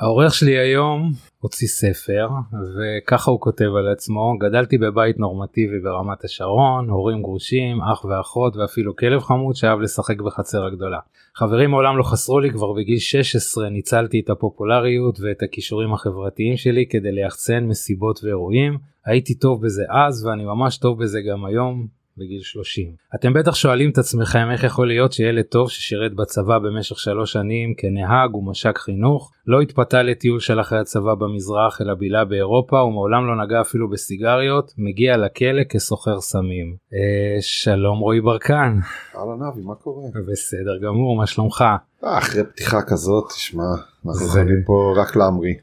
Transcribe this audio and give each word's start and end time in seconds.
העורך 0.00 0.34
שלי 0.34 0.58
היום 0.58 1.12
הוציא 1.38 1.68
ספר 1.68 2.28
וככה 2.76 3.30
הוא 3.30 3.40
כותב 3.40 3.64
על 3.78 3.92
עצמו 3.92 4.38
גדלתי 4.40 4.78
בבית 4.78 5.18
נורמטיבי 5.18 5.80
ברמת 5.80 6.24
השרון 6.24 6.90
הורים 6.90 7.22
גרושים 7.22 7.80
אח 7.80 8.04
ואחות 8.04 8.56
ואפילו 8.56 8.96
כלב 8.96 9.20
חמוד 9.20 9.54
שאהב 9.54 9.80
לשחק 9.80 10.20
בחצר 10.20 10.64
הגדולה. 10.64 10.98
חברים 11.34 11.70
מעולם 11.70 11.98
לא 11.98 12.02
חסרו 12.02 12.40
לי 12.40 12.50
כבר 12.50 12.72
בגיל 12.72 12.98
16 12.98 13.68
ניצלתי 13.68 14.20
את 14.20 14.30
הפופולריות 14.30 15.20
ואת 15.20 15.42
הכישורים 15.42 15.92
החברתיים 15.92 16.56
שלי 16.56 16.86
כדי 16.90 17.12
ליחצן 17.12 17.64
מסיבות 17.64 18.20
ואירועים 18.24 18.78
הייתי 19.04 19.34
טוב 19.34 19.62
בזה 19.62 19.84
אז 19.90 20.26
ואני 20.26 20.44
ממש 20.44 20.78
טוב 20.78 21.02
בזה 21.02 21.20
גם 21.30 21.44
היום 21.44 21.86
בגיל 22.20 22.42
30. 22.42 22.94
אתם 23.14 23.32
בטח 23.32 23.54
שואלים 23.54 23.90
את 23.90 23.98
עצמכם 23.98 24.50
איך 24.52 24.64
יכול 24.64 24.88
להיות 24.88 25.12
שילד 25.12 25.44
טוב 25.44 25.70
ששירת 25.70 26.14
בצבא 26.14 26.58
במשך 26.58 26.98
שלוש 26.98 27.32
שנים 27.32 27.74
כנהג 27.76 28.34
ומש"ק 28.34 28.78
חינוך 28.78 29.30
לא 29.46 29.60
התפתה 29.60 30.02
לטיול 30.02 30.40
של 30.40 30.60
אחרי 30.60 30.80
הצבא 30.80 31.14
במזרח 31.14 31.80
אלא 31.80 31.94
בילה 31.94 32.24
באירופה 32.24 32.76
ומעולם 32.76 33.26
לא 33.26 33.44
נגע 33.44 33.60
אפילו 33.60 33.90
בסיגריות 33.90 34.72
מגיע 34.78 35.16
לכלא 35.16 35.64
כסוחר 35.68 36.20
סמים. 36.20 36.76
אה, 36.94 37.40
שלום 37.40 37.98
רועי 37.98 38.20
ברקן. 38.20 38.78
אהלן 39.16 39.42
אבי 39.52 39.62
מה 39.62 39.74
קורה? 39.74 40.02
בסדר 40.32 40.78
גמור 40.82 41.16
מה 41.16 41.26
שלומך? 41.26 41.64
אה, 42.04 42.18
אחרי 42.18 42.44
פתיחה 42.44 42.82
כזאת 42.82 43.28
תשמע 43.28 43.62
אנחנו 44.06 44.26
יכולים 44.26 44.62
פה 44.66 44.94
רק 44.96 45.16
להמריא. 45.16 45.54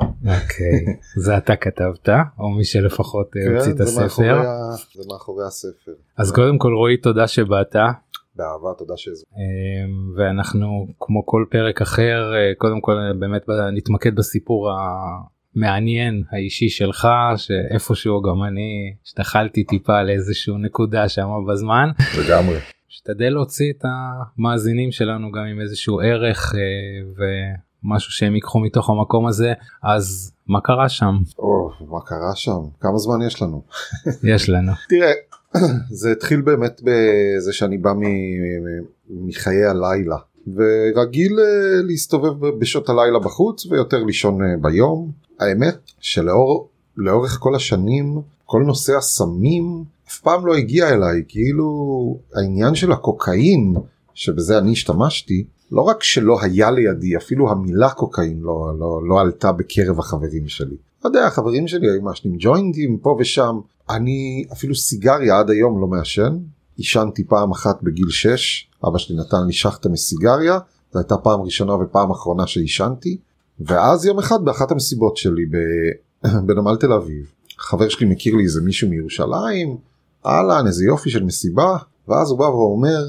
אוקיי 0.00 0.96
זה 1.16 1.36
אתה 1.36 1.56
כתבת 1.56 2.08
או 2.38 2.50
מי 2.50 2.64
שלפחות 2.64 3.36
אה, 3.36 3.42
כן, 3.42 3.56
הוציא 3.56 3.72
את 3.72 3.80
הספר 3.80 4.42
זה 4.94 5.02
מאחורי 5.12 5.46
הספר. 5.46 5.92
אז 6.16 6.32
קודם 6.32 6.58
כל 6.58 6.72
רועי 6.72 6.96
תודה 6.96 7.28
שבאת 7.28 7.76
באהבה 8.36 8.68
תודה 8.78 8.94
שהזמנת. 8.96 9.32
אמ, 9.36 10.14
ואנחנו 10.16 10.86
כמו 11.00 11.26
כל 11.26 11.44
פרק 11.50 11.82
אחר 11.82 12.32
אה, 12.34 12.52
קודם 12.58 12.80
כל 12.80 12.92
אה, 12.92 13.14
באמת 13.18 13.42
נתמקד 13.72 14.16
בסיפור 14.16 14.70
המעניין 15.56 16.22
האישי 16.30 16.68
שלך 16.68 17.08
שאיפשהו 17.36 18.22
גם 18.22 18.44
אני 18.44 18.94
השתחלתי 19.04 19.64
טיפה 19.64 20.02
לאיזשהו 20.02 20.58
נקודה 20.58 21.08
שם 21.08 21.28
בזמן 21.52 21.90
לגמרי. 22.18 22.58
שתדל 22.88 23.28
להוציא 23.28 23.72
את 23.72 23.84
המאזינים 23.84 24.92
שלנו 24.92 25.32
גם 25.32 25.44
עם 25.44 25.60
איזשהו 25.60 26.00
ערך 26.00 26.54
ומשהו 27.84 28.12
שהם 28.12 28.34
ייקחו 28.34 28.60
מתוך 28.60 28.90
המקום 28.90 29.26
הזה 29.26 29.52
אז 29.82 30.32
מה 30.46 30.60
קרה 30.60 30.88
שם? 30.88 31.14
או 31.38 31.70
מה 31.90 32.00
קרה 32.06 32.34
שם? 32.34 32.58
כמה 32.80 32.98
זמן 32.98 33.22
יש 33.26 33.42
לנו. 33.42 33.62
יש 34.34 34.48
לנו. 34.48 34.72
תראה 34.88 35.12
זה 36.00 36.12
התחיל 36.12 36.40
באמת 36.40 36.80
בזה 36.84 37.52
שאני 37.52 37.78
בא 37.78 37.92
מחיי 39.10 39.64
הלילה. 39.64 40.16
ורגיל 40.54 41.38
אה, 41.40 41.82
להסתובב 41.82 42.58
בשעות 42.58 42.88
הלילה 42.88 43.18
בחוץ 43.18 43.66
ויותר 43.66 44.04
לישון 44.04 44.42
אה, 44.42 44.46
ביום. 44.60 45.10
האמת 45.40 45.78
שלאור 46.00 46.68
לאורך 46.96 47.38
כל 47.40 47.54
השנים 47.54 48.20
כל 48.46 48.62
נושא 48.66 48.92
הסמים 48.96 49.84
אף 50.08 50.18
פעם 50.18 50.46
לא 50.46 50.54
הגיע 50.54 50.88
אליי. 50.88 51.22
כאילו 51.28 52.18
העניין 52.34 52.74
של 52.74 52.92
הקוקאין 52.92 53.74
שבזה 54.14 54.58
אני 54.58 54.72
השתמשתי 54.72 55.44
לא 55.72 55.82
רק 55.82 56.02
שלא 56.02 56.38
היה 56.42 56.70
לידי 56.70 57.16
אפילו 57.16 57.50
המילה 57.50 57.90
קוקאין 57.90 58.40
לא, 58.40 58.72
לא, 58.78 59.08
לא 59.08 59.20
עלתה 59.20 59.52
בקרב 59.52 59.98
החברים 59.98 60.48
שלי. 60.48 60.76
לא 61.04 61.08
יודע 61.08 61.26
החברים 61.26 61.68
שלי 61.68 61.90
היו 61.90 62.02
מעשנים 62.02 62.36
ג'וינטים 62.38 62.98
פה 62.98 63.16
ושם. 63.20 63.60
אני 63.90 64.44
אפילו 64.52 64.74
סיגריה 64.74 65.38
עד 65.38 65.50
היום 65.50 65.80
לא 65.80 65.86
מעשן. 65.86 66.38
עישנתי 66.76 67.24
פעם 67.24 67.50
אחת 67.50 67.82
בגיל 67.82 68.10
6 68.10 68.68
אבא 68.88 68.98
שלי 68.98 69.16
נתן 69.16 69.46
לי 69.46 69.52
שחטה 69.52 69.88
מסיגריה 69.88 70.58
זו 70.92 70.98
הייתה 70.98 71.16
פעם 71.16 71.40
ראשונה 71.40 71.74
ופעם 71.74 72.10
אחרונה 72.10 72.46
שעישנתי. 72.46 73.18
ואז 73.60 74.06
יום 74.06 74.18
אחד 74.18 74.44
באחת 74.44 74.70
המסיבות 74.70 75.16
שלי 75.16 75.44
ב- 75.44 76.26
בנמל 76.46 76.76
תל 76.76 76.92
אביב 76.92 77.32
חבר 77.58 77.88
שלי 77.88 78.06
מכיר 78.06 78.34
לי 78.34 78.42
איזה 78.42 78.60
מישהו 78.60 78.88
מירושלים 78.88 79.76
אהלן 80.26 80.66
איזה 80.66 80.84
יופי 80.84 81.10
של 81.10 81.24
מסיבה. 81.24 81.76
ואז 82.08 82.30
הוא 82.30 82.38
בא 82.38 82.44
ואומר 82.44 83.04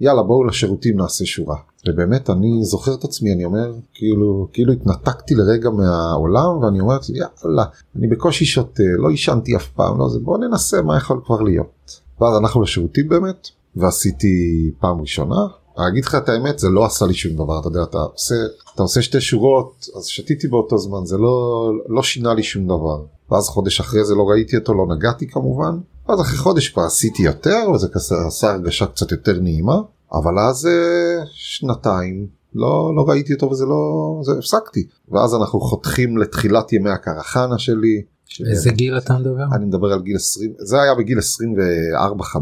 יאללה 0.00 0.22
בואו 0.22 0.44
לשירותים 0.44 0.96
נעשה 0.96 1.26
שורה 1.26 1.56
ובאמת 1.86 2.30
אני 2.30 2.64
זוכר 2.64 2.94
את 2.94 3.04
עצמי 3.04 3.32
אני 3.32 3.44
אומר 3.44 3.72
כאילו 3.94 4.48
כאילו 4.52 4.72
התנתקתי 4.72 5.34
לרגע 5.34 5.70
מהעולם 5.70 6.58
ואני 6.62 6.80
אומר 6.80 6.92
לעצמי 6.92 7.18
יאללה 7.18 7.64
אני 7.96 8.06
בקושי 8.08 8.44
שותה 8.44 8.82
לא 8.98 9.08
עישנתי 9.08 9.56
אף 9.56 9.68
פעם 9.68 9.98
לא 9.98 10.08
זה 10.08 10.18
בוא 10.18 10.38
ננסה 10.38 10.82
מה 10.82 10.96
יכול 10.96 11.20
כבר 11.26 11.40
להיות. 11.42 12.00
ואז 12.20 12.38
אנחנו 12.40 12.62
לשירותים 12.62 13.08
באמת 13.08 13.48
ועשיתי 13.76 14.70
פעם 14.80 15.00
ראשונה. 15.00 15.46
אגיד 15.88 16.04
לך 16.04 16.14
את 16.14 16.28
האמת 16.28 16.58
זה 16.58 16.68
לא 16.68 16.84
עשה 16.84 17.06
לי 17.06 17.14
שום 17.14 17.34
דבר 17.34 17.60
אתה 17.60 17.68
יודע 17.68 17.82
אתה 17.82 17.98
עושה 17.98 18.34
אתה 18.74 18.82
עושה 18.82 19.02
שתי 19.02 19.20
שורות 19.20 19.86
אז 19.96 20.06
שתיתי 20.06 20.48
באותו 20.48 20.78
זמן 20.78 21.04
זה 21.04 21.16
לא 21.16 21.70
לא 21.88 22.02
שינה 22.02 22.34
לי 22.34 22.42
שום 22.42 22.64
דבר. 22.64 23.04
ואז 23.30 23.48
חודש 23.48 23.80
אחרי 23.80 24.04
זה 24.04 24.14
לא 24.14 24.22
ראיתי 24.22 24.56
אותו 24.56 24.74
לא 24.74 24.86
נגעתי 24.96 25.28
כמובן. 25.28 25.78
אז 26.08 26.20
אחרי 26.20 26.38
חודש 26.38 26.68
כבר 26.68 26.82
עשיתי 26.82 27.22
יותר 27.22 27.70
וזה 27.74 27.88
כזה 27.88 28.14
עשה 28.26 28.50
הרגשה 28.50 28.86
קצת 28.86 29.12
יותר 29.12 29.40
נעימה. 29.40 29.80
אבל 30.12 30.38
אז 30.38 30.66
אה, 30.66 31.24
שנתיים 31.58 32.26
לא 32.54 32.92
לא 32.96 33.04
ראיתי 33.08 33.34
אותו 33.34 33.50
וזה 33.50 33.64
לא 33.64 34.20
זה 34.24 34.32
הפסקתי 34.38 34.86
ואז 35.08 35.34
אנחנו 35.34 35.60
חותכים 35.60 36.18
לתחילת 36.18 36.72
ימי 36.72 36.90
הקרחנה 36.90 37.58
שלי. 37.58 38.02
ש- 38.26 38.42
איזה 38.42 38.70
גיל 38.70 38.98
אתה 38.98 39.18
מדבר? 39.18 39.44
אני 39.54 39.64
מדבר 39.64 39.92
על 39.92 40.02
גיל 40.02 40.16
20 40.16 40.52
זה 40.58 40.82
היה 40.82 40.94
בגיל 40.94 41.18
24-5 41.18 42.38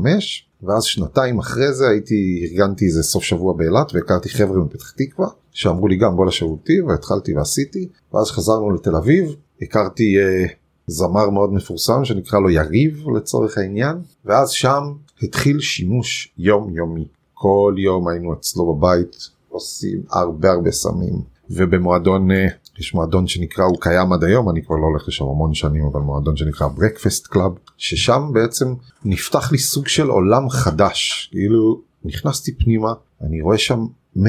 ואז 0.63 0.85
שנתיים 0.85 1.39
אחרי 1.39 1.73
זה 1.73 1.89
הייתי 1.89 2.49
ארגנתי 2.51 2.85
איזה 2.85 3.03
סוף 3.03 3.23
שבוע 3.25 3.55
באילת 3.57 3.95
והכרתי 3.95 4.29
חבר'ה 4.29 4.59
מפתח 4.59 4.91
תקווה 4.91 5.29
שאמרו 5.53 5.89
לי 5.89 5.97
גם 5.97 6.17
בוא 6.17 6.27
לשירותים 6.27 6.87
והתחלתי 6.87 7.35
ועשיתי 7.37 7.89
ואז 8.15 8.31
חזרנו 8.31 8.71
לתל 8.71 8.97
אביב 8.97 9.35
הכרתי 9.63 10.19
אה, 10.19 10.45
זמר 10.87 11.31
מאוד 11.31 11.53
מפורסם 11.53 12.05
שנקרא 12.05 12.39
לו 12.39 12.51
יריב 12.51 13.05
לצורך 13.17 13.59
העניין 13.59 13.97
ואז 14.25 14.51
שם 14.51 14.83
התחיל 15.23 15.61
שימוש 15.61 16.35
יום 16.39 16.77
יומי 16.77 17.07
כל 17.47 17.75
יום 17.79 18.09
היינו 18.09 18.35
אצלו 18.35 18.75
בבית 18.75 19.17
עושים 19.49 20.03
הרבה 20.11 20.51
הרבה 20.51 20.71
סמים. 20.71 21.23
ובמועדון 21.51 22.31
אה, 22.31 22.47
יש 22.79 22.95
מועדון 22.95 23.27
שנקרא 23.27 23.65
הוא 23.65 23.77
קיים 23.81 24.13
עד 24.13 24.25
היום 24.25 24.51
אני 24.51 24.65
כבר 24.65 24.77
לא 24.77 24.87
הולך 24.87 25.09
לשם 25.09 25.25
המון 25.25 25.55
שנים 25.55 25.85
אבל 25.93 26.01
מועדון 26.01 26.37
שנקרא 26.37 26.69
ברקפסט 26.69 27.27
קלאב 27.27 27.53
ששם 27.77 28.31
בעצם 28.33 28.75
נפתח 29.05 29.53
לי 29.53 29.59
סוג 29.59 29.89
של 29.89 30.09
עולם 30.09 30.49
חדש. 30.51 31.29
כאילו 31.33 31.81
נכנסתי 32.05 32.55
פנימה 32.55 32.93
אני 33.21 33.41
רואה 33.41 33.59
שם 33.59 33.87
100-200 34.17 34.21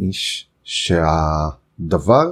איש 0.00 0.48
שהדבר 0.64 2.30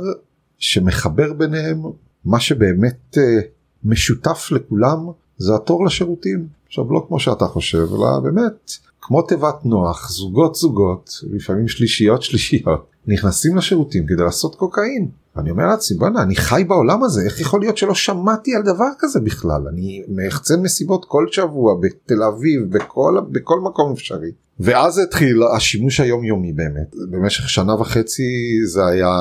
שמחבר 0.59 1.33
ביניהם 1.33 1.83
מה 2.25 2.41
שבאמת 2.41 3.19
אה, 3.19 3.41
משותף 3.85 4.49
לכולם 4.53 5.11
זה 5.39 5.55
התור 5.55 5.87
לשירותים. 5.87 6.47
עכשיו 6.67 6.93
לא 6.93 7.05
כמו 7.09 7.21
שאתה 7.21 7.45
חושב 7.45 7.87
אלא 7.93 8.21
באמת 8.23 8.71
כמו 9.07 9.23
תיבת 9.23 9.65
נוח 9.65 10.11
זוגות 10.11 10.55
זוגות 10.55 11.11
לפעמים 11.31 11.69
שלישיות 11.69 12.23
שלישיות 12.23 12.91
נכנסים 13.07 13.57
לשירותים 13.57 14.07
כדי 14.07 14.23
לעשות 14.23 14.55
קוקאין. 14.55 15.09
אני 15.37 15.51
אומר 15.51 15.67
לעצמי 15.67 15.99
בואנה 15.99 16.23
אני 16.23 16.37
חי 16.37 16.65
בעולם 16.69 17.05
הזה 17.05 17.23
איך 17.25 17.41
יכול 17.41 17.61
להיות 17.61 17.77
שלא 17.77 17.95
שמעתי 17.95 18.55
על 18.55 18.63
דבר 18.63 18.89
כזה 18.99 19.21
בכלל? 19.21 19.63
אני 19.73 20.03
מחצן 20.09 20.63
מסיבות 20.63 21.05
כל 21.09 21.27
שבוע 21.31 21.75
בתל 21.81 22.23
אביב 22.23 22.77
בכל 22.77 23.21
בכל 23.31 23.61
מקום 23.61 23.93
אפשרי. 23.93 24.31
ואז 24.61 24.99
התחיל 24.99 25.43
השימוש 25.57 26.01
היומיומי 26.01 26.53
באמת. 26.53 26.95
במשך 27.11 27.49
שנה 27.49 27.75
וחצי 27.75 28.23
זה 28.65 28.87
היה 28.87 29.15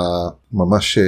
ממש 0.51 0.97
אה, 0.97 1.03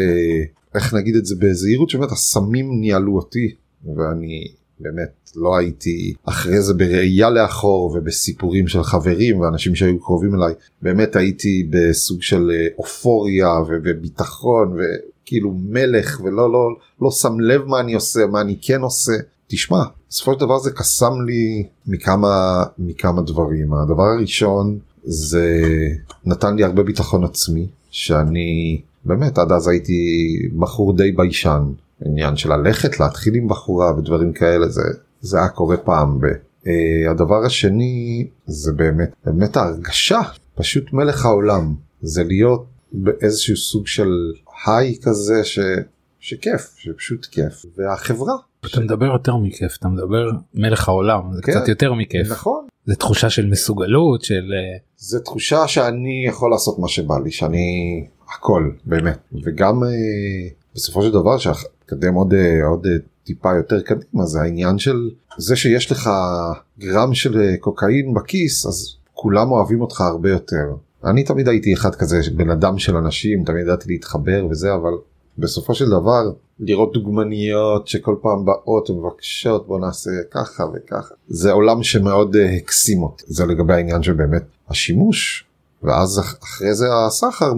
איך 0.75 0.93
נגיד 0.93 1.15
את 1.15 1.25
זה 1.25 1.35
בזהירות 1.39 1.89
שבאמת 1.89 2.11
הסמים 2.11 2.79
ניהלו 2.81 3.15
אותי 3.15 3.55
ואני 3.95 4.47
באמת 4.79 5.24
לא 5.37 5.57
הייתי 5.57 6.13
אחרי 6.25 6.61
זה 6.61 6.73
בראייה 6.73 7.29
לאחור 7.29 7.95
ובסיפורים 7.95 8.67
של 8.67 8.83
חברים 8.83 9.39
ואנשים 9.39 9.75
שהיו 9.75 9.99
קרובים 9.99 10.35
אליי 10.35 10.53
באמת 10.81 11.15
הייתי 11.15 11.67
בסוג 11.69 12.21
של 12.21 12.51
אה, 12.53 12.67
אופוריה 12.77 13.47
ו- 13.47 13.77
וביטחון 13.83 14.77
וכאילו 14.77 15.53
מלך 15.69 16.21
ולא 16.23 16.51
לא 16.51 16.69
לא 17.01 17.11
שם 17.11 17.39
לב 17.39 17.65
מה 17.65 17.79
אני 17.79 17.93
עושה 17.93 18.25
מה 18.25 18.41
אני 18.41 18.57
כן 18.61 18.81
עושה. 18.81 19.13
תשמע 19.47 19.83
בסופו 20.09 20.33
של 20.33 20.39
דבר 20.39 20.59
זה 20.59 20.71
קסם 20.71 21.21
לי 21.25 21.65
מכמה 21.87 22.63
מכמה 22.79 23.21
דברים. 23.21 23.73
הדבר 23.73 24.03
הראשון 24.03 24.79
זה 25.03 25.61
נתן 26.25 26.55
לי 26.55 26.63
הרבה 26.63 26.83
ביטחון 26.83 27.23
עצמי 27.23 27.67
שאני 27.91 28.81
באמת 29.05 29.37
עד 29.37 29.51
אז 29.51 29.67
הייתי 29.67 29.93
בחור 30.59 30.97
די 30.97 31.11
ביישן. 31.11 31.63
עניין 32.05 32.35
של 32.35 32.53
ללכת 32.53 32.99
להתחיל 32.99 33.35
עם 33.35 33.47
בחורה 33.47 33.97
ודברים 33.97 34.33
כאלה 34.33 34.69
זה 34.69 34.81
זה 35.25 35.37
היה 35.37 35.49
קורה 35.49 35.77
פעם 35.77 36.19
ב... 36.19 36.25
Uh, 36.25 37.11
הדבר 37.11 37.45
השני 37.45 38.27
זה 38.45 38.71
באמת 38.73 39.09
באמת 39.25 39.57
ההרגשה. 39.57 40.19
פשוט 40.55 40.93
מלך 40.93 41.25
העולם. 41.25 41.75
זה 42.01 42.23
להיות 42.23 42.65
באיזשהו 42.91 43.57
סוג 43.57 43.87
של 43.87 44.09
היי 44.65 44.95
כזה 45.03 45.43
ש... 45.43 45.59
שכיף 46.19 46.75
שפשוט 46.77 47.25
כיף. 47.25 47.65
והחברה. 47.77 48.33
אתה 48.65 48.79
מדבר 48.79 49.05
יותר 49.05 49.37
מכיף 49.37 49.77
אתה 49.77 49.87
מדבר 49.87 50.29
מלך 50.53 50.87
העולם 50.87 51.33
זה 51.35 51.41
כן, 51.41 51.51
קצת 51.51 51.67
יותר 51.67 51.93
מכיף. 51.93 52.31
נכון. 52.31 52.67
זה 52.85 52.95
תחושה 52.95 53.29
של 53.29 53.45
מסוגלות 53.45 54.21
של 54.21 54.33
אה, 54.53 54.77
זה 54.97 55.19
תחושה 55.19 55.67
שאני 55.67 56.25
יכול 56.27 56.51
לעשות 56.51 56.79
מה 56.79 56.87
שבא 56.87 57.15
לי 57.23 57.31
שאני 57.31 58.07
הכל 58.35 58.71
באמת. 58.85 59.17
וגם 59.43 59.83
אה, 59.83 59.89
בסופו 60.75 61.01
של 61.01 61.11
דבר 61.11 61.37
שהקדם 61.37 62.13
עוד 62.13 62.33
אה, 62.33 62.65
עוד 62.65 62.85
אה, 62.85 62.91
טיפה 63.25 63.55
יותר 63.55 63.81
קדימה 63.81 64.25
זה 64.25 64.41
העניין 64.41 64.77
של 64.77 65.09
זה 65.37 65.55
שיש 65.55 65.91
לך 65.91 66.09
גרם 66.79 67.13
של 67.13 67.39
אה, 67.41 67.57
קוקאין 67.57 68.13
בכיס 68.13 68.65
אז 68.65 68.95
כולם 69.13 69.51
אוהבים 69.51 69.81
אותך 69.81 70.01
הרבה 70.01 70.29
יותר. 70.29 70.75
אני 71.03 71.23
תמיד 71.23 71.47
הייתי 71.47 71.73
אחד 71.73 71.95
כזה 71.95 72.19
בן 72.35 72.49
אדם 72.49 72.77
של 72.77 72.95
אנשים 72.95 73.43
תמיד 73.43 73.61
ידעתי 73.61 73.85
להתחבר 73.87 74.45
וזה 74.49 74.73
אבל 74.73 74.91
בסופו 75.37 75.75
של 75.75 75.89
דבר 75.89 76.31
לראות 76.59 76.93
דוגמניות 76.93 77.87
שכל 77.87 78.15
פעם 78.21 78.45
באות 78.45 78.89
ומבקשות 78.89 79.67
בוא 79.67 79.79
נעשה 79.79 80.11
ככה 80.31 80.63
וככה 80.73 81.13
זה 81.27 81.51
עולם 81.51 81.83
שמאוד 81.83 82.35
uh, 82.35 82.39
הקסים 82.61 83.03
אותי 83.03 83.23
זה 83.27 83.45
לגבי 83.45 83.73
העניין 83.73 84.03
של 84.03 84.13
באמת 84.13 84.43
השימוש 84.69 85.45
ואז 85.83 86.19
אחרי 86.19 86.75
זה 86.75 86.85
הסחר 87.07 87.53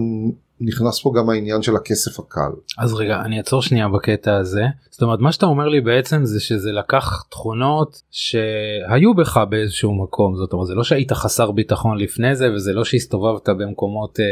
נכנס 0.60 1.02
פה 1.02 1.12
גם 1.16 1.30
העניין 1.30 1.62
של 1.62 1.76
הכסף 1.76 2.20
הקל. 2.20 2.50
אז 2.78 2.94
רגע 2.94 3.20
אני 3.20 3.38
אעצור 3.38 3.62
שנייה 3.62 3.88
בקטע 3.88 4.36
הזה 4.36 4.62
זאת 4.90 5.02
אומרת 5.02 5.20
מה 5.20 5.32
שאתה 5.32 5.46
אומר 5.46 5.68
לי 5.68 5.80
בעצם 5.80 6.24
זה 6.24 6.40
שזה 6.40 6.72
לקח 6.72 7.22
תכונות 7.30 8.02
שהיו 8.10 9.14
בך 9.14 9.40
באיזשהו 9.50 10.02
מקום 10.02 10.36
זאת 10.36 10.52
אומרת 10.52 10.66
זה 10.66 10.74
לא 10.74 10.84
שהיית 10.84 11.12
חסר 11.12 11.50
ביטחון 11.50 11.98
לפני 11.98 12.36
זה 12.36 12.52
וזה 12.52 12.72
לא 12.72 12.84
שהסתובבת 12.84 13.48
במקומות 13.48 14.20
אה, 14.20 14.24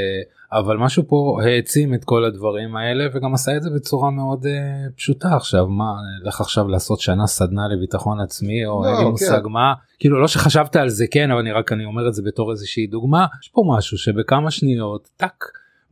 אבל 0.59 0.77
משהו 0.77 1.03
פה 1.09 1.39
העצים 1.45 1.95
את 1.95 2.05
כל 2.05 2.25
הדברים 2.25 2.77
האלה 2.77 3.05
וגם 3.15 3.35
עשה 3.35 3.57
את 3.57 3.63
זה 3.63 3.71
בצורה 3.71 4.11
מאוד 4.11 4.47
אה, 4.47 4.53
פשוטה 4.97 5.37
עכשיו 5.37 5.67
מה 5.67 5.93
לך 6.25 6.41
עכשיו 6.41 6.69
לעשות 6.69 7.01
שנה 7.01 7.27
סדנה 7.27 7.69
לביטחון 7.69 8.21
עצמי 8.21 8.67
או 8.67 8.83
לא, 8.83 8.89
אין 8.89 8.97
לי 8.97 9.11
מושג 9.11 9.43
כן. 9.43 9.51
מה 9.51 9.75
כאילו 9.99 10.21
לא 10.21 10.29
שחשבת 10.29 10.77
על 10.77 10.89
זה 10.89 11.05
כן 11.11 11.31
אבל 11.31 11.41
אני 11.41 11.53
רק 11.53 11.73
אני 11.73 11.85
אומר 11.85 12.09
את 12.09 12.15
זה 12.15 12.23
בתור 12.27 12.51
איזושהי 12.51 12.87
דוגמה 12.87 13.27
יש 13.43 13.49
פה 13.49 13.63
משהו 13.77 13.99
שבכמה 13.99 14.51
שניות 14.51 15.09
טאק. 15.17 15.45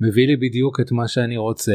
מביא 0.08 0.26
לי 0.26 0.36
בדיוק 0.36 0.80
את 0.80 0.92
מה 0.92 1.08
שאני 1.08 1.36
רוצה 1.36 1.72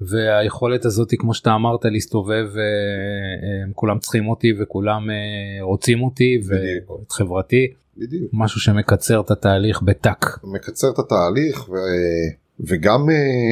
והיכולת 0.00 0.84
הזאת 0.84 1.08
כמו 1.18 1.34
שאתה 1.34 1.54
אמרת 1.54 1.84
להסתובב 1.84 2.46
אה, 2.56 2.62
אה, 2.62 3.72
כולם 3.74 3.98
צריכים 3.98 4.28
אותי 4.28 4.52
וכולם 4.60 5.10
אה, 5.10 5.62
רוצים 5.62 6.02
אותי 6.02 6.40
ואת 6.46 7.12
חברתי 7.12 7.72
בדיוק. 7.96 8.30
משהו 8.32 8.60
שמקצר 8.60 9.20
את 9.20 9.30
התהליך 9.30 9.82
בטאק. 9.82 10.38
מקצר 10.44 10.90
את 10.90 10.98
התהליך 10.98 11.68
ו... 11.68 11.72
וגם 12.60 13.06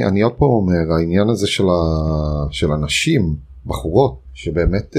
אני 0.09 0.23
עוד 0.23 0.33
פעם 0.33 0.49
אומר 0.49 0.93
העניין 0.99 1.29
הזה 1.29 1.47
של, 1.47 1.65
ה... 1.65 2.47
של 2.51 2.73
הנשים 2.73 3.37
בחורות 3.67 4.21
שבאמת 4.35 4.97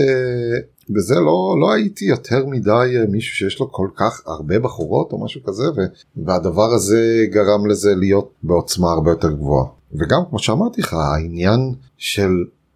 בזה 0.90 1.16
לא 1.16 1.56
לא 1.62 1.74
הייתי 1.74 2.06
יותר 2.06 2.46
מדי 2.46 2.96
מישהו 3.10 3.36
שיש 3.36 3.60
לו 3.60 3.72
כל 3.72 3.88
כך 3.96 4.22
הרבה 4.26 4.60
בחורות 4.60 5.12
או 5.12 5.26
משהו 5.26 5.44
כזה 5.44 5.64
ו... 5.64 5.80
והדבר 6.26 6.74
הזה 6.74 7.26
גרם 7.30 7.66
לזה 7.66 7.96
להיות 7.96 8.32
בעוצמה 8.44 8.92
הרבה 8.92 9.12
יותר 9.12 9.32
גבוהה 9.32 9.66
וגם 9.94 10.22
כמו 10.30 10.40
שאמרתי 10.40 10.82
לך 10.82 10.94
העניין 10.94 11.74
של 11.98 12.32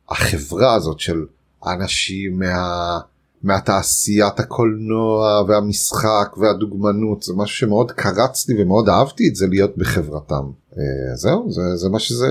החברה 0.09 0.74
הזאת 0.74 1.00
של 1.00 1.25
אנשים 1.65 2.39
מה... 2.39 3.00
מהתעשיית 3.44 4.39
הקולנוע 4.39 5.42
והמשחק 5.48 6.38
והדוגמנות 6.38 7.24
זה 7.24 7.33
משהו 7.36 7.57
שמאוד 7.57 7.92
קרץ 7.92 8.50
לי 8.50 8.63
ומאוד 8.63 8.89
אהבתי 8.89 9.27
את 9.30 9.36
זה 9.36 9.48
להיות 9.48 9.77
בחברתם. 9.77 10.44
אה, 10.77 11.15
זהו 11.15 11.51
זה 11.51 11.75
זה 11.75 11.89
מה 11.89 12.00
שזה 12.00 12.27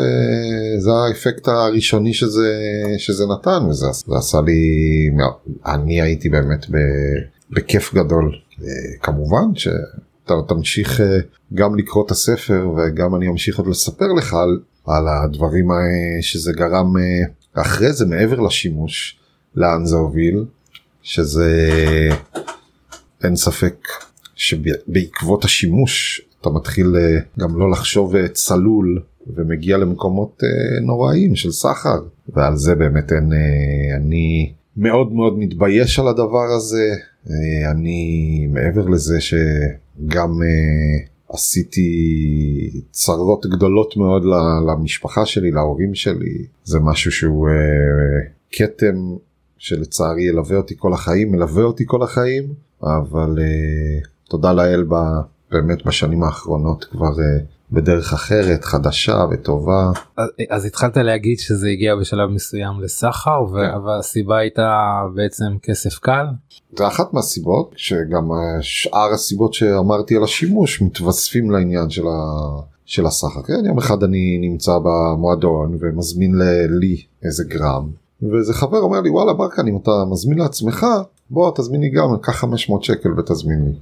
זה 0.78 0.90
האפקט 0.92 1.48
הראשוני 1.48 2.14
שזה 2.14 2.52
שזה 2.98 3.24
נתן 3.26 3.64
וזה 3.68 3.86
זה 3.92 4.16
עשה 4.18 4.40
לי 4.40 4.60
אני 5.66 6.02
הייתי 6.02 6.28
באמת 6.28 6.66
בכיף 7.50 7.94
גדול. 7.94 8.32
אה, 8.62 8.66
כמובן 9.02 9.54
שאתה 9.54 10.34
תמשיך 10.48 11.00
אה, 11.00 11.18
גם 11.54 11.76
לקרוא 11.76 12.06
את 12.06 12.10
הספר 12.10 12.68
וגם 12.76 13.14
אני 13.14 13.28
אמשיך 13.28 13.58
עוד 13.58 13.66
לספר 13.66 14.12
לך 14.12 14.34
על, 14.34 14.60
על 14.86 15.08
הדברים 15.08 15.68
שזה 16.20 16.52
גרם 16.52 16.92
אחרי 17.54 17.92
זה 17.92 18.06
מעבר 18.06 18.40
לשימוש 18.40 19.18
לאן 19.54 19.86
זה 19.86 19.96
הוביל 19.96 20.44
שזה 21.02 21.70
אין 23.24 23.36
ספק 23.36 23.76
שבעקבות 24.34 25.44
השימוש 25.44 26.25
אתה 26.46 26.54
מתחיל 26.54 26.96
אה, 26.96 27.18
גם 27.38 27.58
לא 27.58 27.70
לחשוב 27.70 28.16
אה, 28.16 28.28
צלול 28.28 29.02
ומגיע 29.36 29.76
למקומות 29.76 30.42
אה, 30.44 30.80
נוראים 30.86 31.36
של 31.36 31.52
סחר. 31.52 31.98
ועל 32.28 32.56
זה 32.56 32.74
באמת 32.74 33.12
אין 33.12 33.32
אני 33.96 34.52
מאוד 34.76 35.12
מאוד 35.12 35.38
מתבייש 35.38 35.98
על 35.98 36.08
הדבר 36.08 36.46
הזה. 36.56 36.94
אני 37.70 38.46
מעבר 38.50 38.86
לזה 38.88 39.18
שגם 39.20 40.40
עשיתי 41.28 41.90
צרות 42.90 43.46
גדולות 43.46 43.96
מאוד 43.96 44.22
למשפחה 44.68 45.26
שלי 45.26 45.50
להורים 45.50 45.94
שלי 45.94 46.46
זה 46.64 46.78
משהו 46.80 47.12
שהוא 47.12 47.48
כתם 48.52 49.16
שלצערי 49.58 50.22
ילווה 50.22 50.56
אותי 50.56 50.74
כל 50.78 50.92
החיים 50.92 51.32
מלווה 51.32 51.62
אותי 51.62 51.84
כל 51.86 52.02
החיים 52.02 52.44
אבל 52.82 53.38
תודה 54.28 54.52
לאל 54.52 54.84
באמת 55.50 55.86
בשנים 55.86 56.22
האחרונות 56.22 56.84
כבר 56.84 57.12
uh, 57.12 57.44
בדרך 57.72 58.12
אחרת 58.12 58.64
חדשה 58.64 59.24
וטובה. 59.30 59.90
אז, 60.16 60.28
אז 60.50 60.64
התחלת 60.64 60.96
להגיד 60.96 61.38
שזה 61.38 61.68
הגיע 61.68 61.96
בשלב 61.96 62.30
מסוים 62.30 62.80
לסחר 62.80 63.46
כן. 63.52 63.78
והסיבה 63.78 64.38
הייתה 64.38 65.00
בעצם 65.14 65.44
כסף 65.62 65.98
קל? 65.98 66.26
זה 66.78 66.86
אחת 66.86 67.14
מהסיבות 67.14 67.74
שגם 67.76 68.32
אה, 68.32 68.58
שאר 68.60 69.12
הסיבות 69.14 69.54
שאמרתי 69.54 70.16
על 70.16 70.24
השימוש 70.24 70.82
מתווספים 70.82 71.50
לעניין 71.50 71.90
של, 71.90 72.06
ה... 72.06 72.60
של 72.84 73.06
הסחר. 73.06 73.42
כן, 73.42 73.66
יום 73.66 73.78
אחד 73.78 74.02
אני 74.02 74.38
נמצא 74.40 74.72
במועדון 74.82 75.78
ומזמין 75.80 76.34
לי 76.80 77.02
איזה 77.24 77.44
גרם 77.44 77.88
ואיזה 78.22 78.54
חבר 78.54 78.78
אומר 78.78 79.00
לי 79.00 79.10
וואלה 79.10 79.32
ברקן 79.32 79.68
אם 79.68 79.76
אתה 79.76 79.90
מזמין 80.10 80.38
לעצמך 80.38 80.86
בוא 81.30 81.52
תזמין 81.56 81.80
לי 81.80 81.90
גם 81.90 82.16
קח 82.22 82.32
500 82.32 82.84
שקל 82.84 83.08
ותזמין 83.18 83.64
לי. 83.64 83.72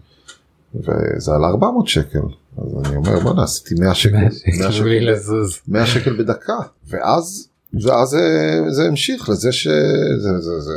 וזה 0.74 1.34
על 1.34 1.44
400 1.44 1.88
שקל. 1.88 2.18
אז 2.58 2.76
אני 2.84 2.96
אומר 2.96 3.20
בוא 3.20 3.42
עשיתי 3.42 3.74
100 3.80 3.94
שקל 3.94 4.16
100 4.58 4.72
שקל, 4.72 4.88
100 5.68 5.86
שקל 5.86 6.16
בדקה. 6.16 6.58
ואז 6.88 7.48
ואז 7.82 8.08
זה, 8.08 8.60
זה 8.68 8.84
המשיך 8.84 9.28
לזה 9.28 9.52
שזה 9.52 10.38
זה, 10.40 10.60
זה, 10.60 10.72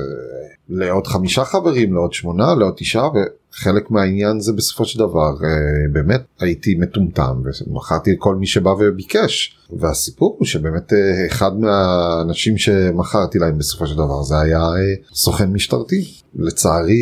לעוד 0.69 1.07
חמישה 1.07 1.45
חברים 1.45 1.94
לעוד 1.94 2.13
שמונה 2.13 2.55
לעוד 2.55 2.73
תשעה 2.77 3.09
וחלק 3.09 3.91
מהעניין 3.91 4.39
זה 4.39 4.53
בסופו 4.53 4.85
של 4.85 4.99
דבר 4.99 5.33
אה, 5.44 5.94
באמת 5.94 6.21
הייתי 6.39 6.75
מטומטם 6.75 7.41
ומכרתי 7.67 8.11
לכל 8.13 8.35
מי 8.35 8.47
שבא 8.47 8.69
וביקש. 8.69 9.57
והסיפור 9.79 10.35
הוא 10.39 10.45
שבאמת 10.45 10.94
אה, 10.94 11.27
אחד 11.27 11.59
מהאנשים 11.59 12.57
שמכרתי 12.57 13.39
להם 13.39 13.57
בסופו 13.57 13.87
של 13.87 13.95
דבר 13.95 14.23
זה 14.23 14.39
היה 14.39 14.59
אה, 14.59 15.13
סוכן 15.13 15.49
משטרתי. 15.49 16.06
לצערי 16.35 16.95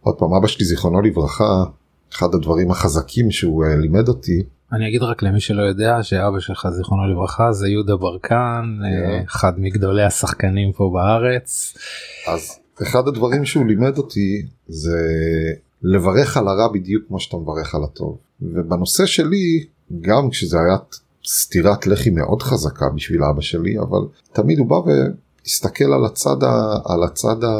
עוד 0.00 0.14
פעם 0.14 0.34
אבא 0.34 0.46
שלי 0.46 0.64
זיכרונו 0.64 1.00
לברכה 1.00 1.64
אחד 2.12 2.34
הדברים 2.34 2.70
החזקים 2.70 3.30
שהוא 3.30 3.64
uh, 3.64 3.68
לימד 3.80 4.08
אותי. 4.08 4.42
אני 4.72 4.88
אגיד 4.88 5.02
רק 5.02 5.22
למי 5.22 5.40
שלא 5.40 5.62
יודע 5.62 6.02
שאבא 6.02 6.40
שלך 6.40 6.68
זיכרונו 6.70 7.06
לברכה 7.06 7.52
זה 7.52 7.68
יהודה 7.68 7.96
ברקן 7.96 8.78
yeah. 8.80 9.10
אה, 9.10 9.22
אחד 9.24 9.52
מגדולי 9.58 10.02
השחקנים 10.02 10.72
פה 10.72 10.90
בארץ. 10.94 11.76
אז 12.28 12.58
אחד 12.82 13.08
הדברים 13.08 13.44
שהוא 13.44 13.66
לימד 13.66 13.98
אותי 13.98 14.46
זה 14.68 14.98
לברך 15.82 16.36
על 16.36 16.48
הרע 16.48 16.68
בדיוק 16.72 17.04
כמו 17.08 17.20
שאתה 17.20 17.36
מברך 17.36 17.74
על 17.74 17.84
הטוב 17.84 18.18
ובנושא 18.42 19.06
שלי 19.06 19.64
גם 20.00 20.30
כשזה 20.30 20.56
היה 20.60 20.76
סטירת 21.26 21.86
לחי 21.86 22.10
מאוד 22.10 22.42
חזקה 22.42 22.86
בשביל 22.94 23.24
אבא 23.24 23.40
שלי 23.40 23.78
אבל 23.78 24.00
תמיד 24.32 24.58
הוא 24.58 24.68
בא 24.68 24.74
והסתכל 24.74 25.84
על 25.84 26.04
הצד 26.04 26.42
ה... 26.42 26.76
על 26.84 27.02
הצד 27.02 27.44
ה... 27.44 27.52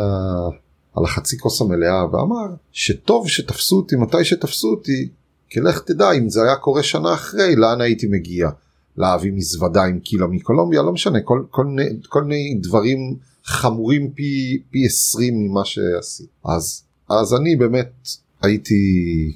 על 0.94 1.04
החצי 1.04 1.38
כוס 1.38 1.60
המלאה 1.60 2.04
ואמר 2.12 2.54
שטוב 2.72 3.28
שתפסו 3.28 3.76
אותי 3.76 3.96
מתי 3.96 4.24
שתפסו 4.24 4.70
אותי 4.70 5.08
כי 5.50 5.60
לך 5.60 5.80
תדע 5.80 6.12
אם 6.12 6.28
זה 6.28 6.42
היה 6.42 6.56
קורה 6.56 6.82
שנה 6.82 7.14
אחרי 7.14 7.56
לאן 7.56 7.80
הייתי 7.80 8.06
מגיע 8.06 8.48
להביא 8.96 9.32
מזוודה 9.32 9.84
עם 9.84 10.00
קילה 10.00 10.26
מקולומביה 10.26 10.82
לא 10.82 10.92
משנה 10.92 11.20
כל, 11.20 11.42
כל, 11.50 11.66
כל 12.08 12.24
מיני 12.24 12.54
דברים 12.54 13.16
חמורים 13.44 14.10
פי 14.10 14.62
פי 14.70 14.86
20 14.86 15.34
ממה 15.34 15.64
שעשית 15.64 16.28
אז 16.44 16.82
אז 17.10 17.34
אני 17.34 17.56
באמת 17.56 18.08
הייתי 18.42 18.74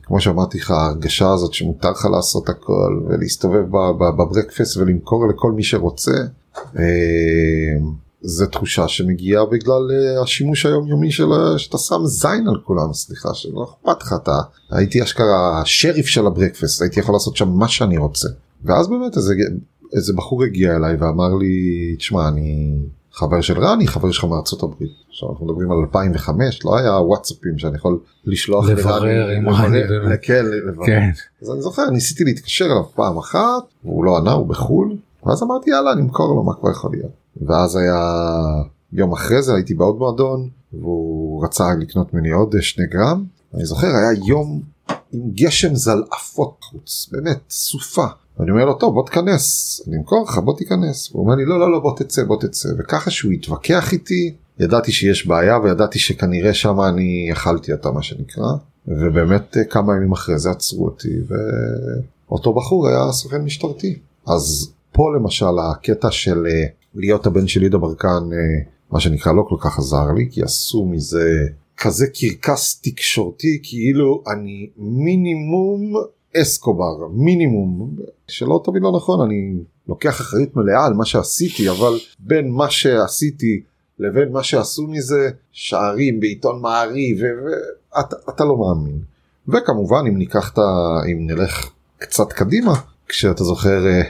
כמו 0.03 0.21
שאמרתי 0.21 0.59
לך 0.59 0.71
ההרגשה 0.71 1.33
הזאת 1.33 1.55
שמותר 1.55 1.91
לך 1.91 2.05
לעשות 2.17 2.49
הכל 2.49 3.01
ולהסתובב 3.09 3.65
בברקפסט 3.99 4.77
ולמכור 4.77 5.29
לכל 5.29 5.53
מי 5.53 5.63
שרוצה. 5.63 6.11
אה, 8.27 8.31
זה 8.31 8.47
תחושה 8.47 8.89
שמגיעה 8.89 9.47
בגלל 9.47 9.91
uh, 9.91 10.23
השימוש 10.23 10.67
היומיומי 10.67 11.11
של 11.11 11.29
שאתה 11.57 11.79
שם 11.79 12.01
זין 12.05 12.49
על 12.49 12.61
כולם 12.65 12.93
סליחה 12.93 13.35
שלא 13.35 13.65
אכפת 13.65 14.03
לך 14.03 14.15
אתה 14.23 14.41
הייתי 14.71 15.03
אשכרה 15.03 15.61
השריף 15.61 16.07
של 16.07 16.27
הברקפסט 16.27 16.83
הייתי 16.83 17.01
יכול 17.01 17.15
לעשות 17.15 17.37
שם 17.37 17.49
מה 17.49 17.69
שאני 17.69 17.99
רוצה. 17.99 18.29
ואז 18.65 18.89
באמת 18.89 19.17
איזה, 19.17 19.35
איזה 19.97 20.13
בחור 20.13 20.45
הגיע 20.45 20.77
אליי 20.77 20.97
ואמר 20.97 21.35
לי 21.35 21.97
תשמע 21.99 22.29
אני 22.29 22.79
חבר 23.13 23.41
של 23.41 23.59
רני 23.59 23.89
חבר 23.89 24.11
שלך 24.11 24.25
מארצות 24.25 24.63
הברית. 24.63 24.91
עכשיו 25.11 25.31
אנחנו 25.31 25.47
מדברים 25.47 25.71
על 25.71 25.79
2005 25.79 26.65
לא 26.65 26.79
היה 26.79 26.93
וואטסאפים 26.93 27.59
שאני 27.59 27.77
יכול 27.77 27.99
לשלוח 28.25 28.69
לברר 28.69 29.29
עם 29.29 29.49
רני 29.49 29.81
כן, 30.23 30.45
לברר. 30.69 30.87
כן. 30.87 31.11
אז 31.43 31.51
אני 31.51 31.61
זוכר 31.61 31.91
ניסיתי 31.91 32.25
להתקשר 32.25 32.65
אליו 32.65 32.85
פעם 32.95 33.19
אחת 33.19 33.63
הוא 33.83 34.05
לא 34.05 34.17
ענה 34.17 34.33
הוא 34.33 34.47
בחול. 34.47 34.97
ואז 35.27 35.43
אמרתי 35.43 35.71
יאללה 35.71 35.95
נמכור 35.95 36.35
לו 36.35 36.43
מה 36.43 36.55
כבר 36.55 36.71
יכול 36.71 36.91
להיות 36.93 37.26
ואז 37.41 37.77
היה 37.77 38.03
יום 38.93 39.13
אחרי 39.13 39.43
זה 39.43 39.55
הייתי 39.55 39.75
בעוד 39.75 39.99
מועדון 39.99 40.49
והוא 40.73 41.45
רצה 41.45 41.65
לקנות 41.81 42.15
ממני 42.15 42.31
עוד 42.31 42.55
שני 42.61 42.87
גרם. 42.87 43.25
אני 43.55 43.65
זוכר 43.65 43.87
היה 43.87 44.13
יום 44.27 44.63
עם 45.13 45.31
גשם 45.35 45.75
זלעפות 45.75 46.59
חוץ 46.63 47.09
באמת 47.13 47.41
סופה. 47.51 48.07
אני 48.41 48.51
אומר 48.51 48.65
לו 48.65 48.75
טוב 48.75 48.95
בוא 48.95 49.07
תיכנס 49.07 49.81
אני 49.89 49.97
אמכור 49.97 50.25
לך 50.29 50.39
בוא 50.39 50.57
תיכנס 50.57 51.11
הוא 51.13 51.23
אומר 51.23 51.35
לי 51.35 51.45
לא 51.45 51.61
לא 51.61 51.73
לא 51.73 51.79
בוא 51.79 51.97
תצא 51.97 52.25
בוא 52.25 52.37
תצא. 52.41 52.69
וככה 52.79 53.11
שהוא 53.11 53.33
התווכח 53.33 53.93
איתי 53.93 54.35
ידעתי 54.59 54.93
שיש 54.93 55.27
בעיה 55.27 55.59
וידעתי 55.59 55.99
שכנראה 55.99 56.55
שם 56.55 56.81
אני 56.81 57.29
אכלתי 57.33 57.73
אותה 57.73 57.91
מה 57.91 58.03
שנקרא. 58.03 58.53
ובאמת 58.89 59.57
כמה 59.71 59.97
ימים 59.97 60.13
אחרי 60.13 60.39
זה 60.39 60.51
עצרו 60.51 60.85
אותי 60.85 61.19
ואותו 62.29 62.53
בחור 62.53 62.89
היה 62.89 63.13
סוכן 63.13 63.43
משטרתי. 63.43 63.99
אז 64.27 64.73
פה 64.97 65.13
למשל 65.17 65.59
הקטע 65.71 66.11
של 66.11 66.47
אה, 66.47 66.67
להיות 66.95 67.27
הבן 67.27 67.47
של 67.47 67.63
יהודה 67.63 67.79
ברקן 67.79 68.09
אה, 68.33 68.39
מה 68.91 69.01
שנקרא 69.01 69.33
לא 69.33 69.43
כל 69.49 69.57
כך 69.61 69.79
עזר 69.79 70.13
לי 70.17 70.29
כי 70.31 70.43
עשו 70.43 70.87
מזה 70.87 71.29
כזה 71.77 72.07
קרקס 72.07 72.81
תקשורתי 72.83 73.61
כאילו 73.63 74.23
אני 74.33 74.71
מינימום 74.77 75.93
אסקובר 76.37 77.09
מינימום 77.13 77.97
שלא 78.29 78.61
תבין 78.65 78.83
לא 78.83 78.93
נכון 78.97 79.27
אני 79.27 79.55
לוקח 79.89 80.21
אחריות 80.21 80.57
מלאה 80.57 80.87
על 80.87 80.95
מה 80.95 81.05
שעשיתי 81.05 81.71
אבל 81.71 81.99
בין 82.19 82.51
מה 82.51 82.71
שעשיתי 82.71 83.61
לבין 83.99 84.33
מה 84.33 84.43
שעשו 84.43 84.87
מזה 84.87 85.31
שערים 85.53 86.21
בעיתון 86.21 86.61
מעריב 86.63 87.19
ואתה 88.27 88.45
לא 88.45 88.57
מאמין. 88.57 89.01
וכמובן 89.49 90.05
אם 90.09 90.19
ניקח 90.19 90.53
את 90.53 90.59
ה... 90.59 90.63
אם 91.13 91.27
נלך 91.27 91.71
קצת 91.99 92.33
קדימה 92.33 92.75
כשאתה 93.09 93.45
זוכר 93.45 93.87
אה, 93.87 94.03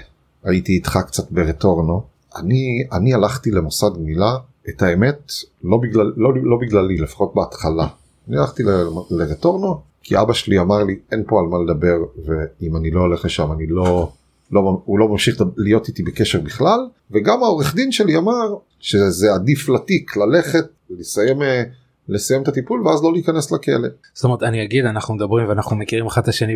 הייתי 0.46 0.72
איתך 0.72 0.98
קצת 1.06 1.30
ברטורנו. 1.30 2.02
אני 2.36 2.86
אני 2.92 3.14
הלכתי 3.14 3.50
למוסד 3.50 3.94
גמילה 3.96 4.36
את 4.68 4.82
האמת 4.82 5.32
לא 5.64 5.76
בגלל 5.82 6.12
לא, 6.16 6.30
לא 6.42 6.58
בגללי 6.60 6.96
לפחות 6.96 7.34
בהתחלה. 7.34 7.86
אני 8.28 8.36
הלכתי 8.36 8.62
לרטורנו 9.10 9.80
כי 10.02 10.20
אבא 10.20 10.32
שלי 10.32 10.58
אמר 10.58 10.84
לי 10.84 10.98
אין 11.12 11.24
פה 11.26 11.40
על 11.40 11.46
מה 11.46 11.56
לדבר 11.58 11.96
ואם 12.24 12.76
אני 12.76 12.90
לא 12.90 13.00
הולך 13.00 13.24
לשם 13.24 13.52
אני 13.52 13.66
לא 13.66 14.12
לא 14.52 14.80
הוא 14.84 14.98
לא 14.98 15.08
ממשיך 15.08 15.42
להיות 15.56 15.88
איתי 15.88 16.02
בקשר 16.02 16.40
בכלל. 16.40 16.78
וגם 17.10 17.42
העורך 17.42 17.74
דין 17.74 17.92
שלי 17.92 18.16
אמר 18.16 18.54
שזה 18.80 19.34
עדיף 19.34 19.68
לתיק 19.68 20.16
ללכת 20.16 20.66
ולסיים 20.90 21.38
לסיים 22.08 22.42
את 22.42 22.48
הטיפול 22.48 22.86
ואז 22.86 23.02
לא 23.02 23.12
להיכנס 23.12 23.52
לכלא. 23.52 23.88
זאת 24.14 24.24
אומרת 24.24 24.42
אני 24.42 24.64
אגיד 24.64 24.84
אנחנו 24.84 25.14
מדברים 25.14 25.48
ואנחנו 25.48 25.76
מכירים 25.76 26.06
אחד 26.06 26.22
את 26.22 26.28
השני 26.28 26.54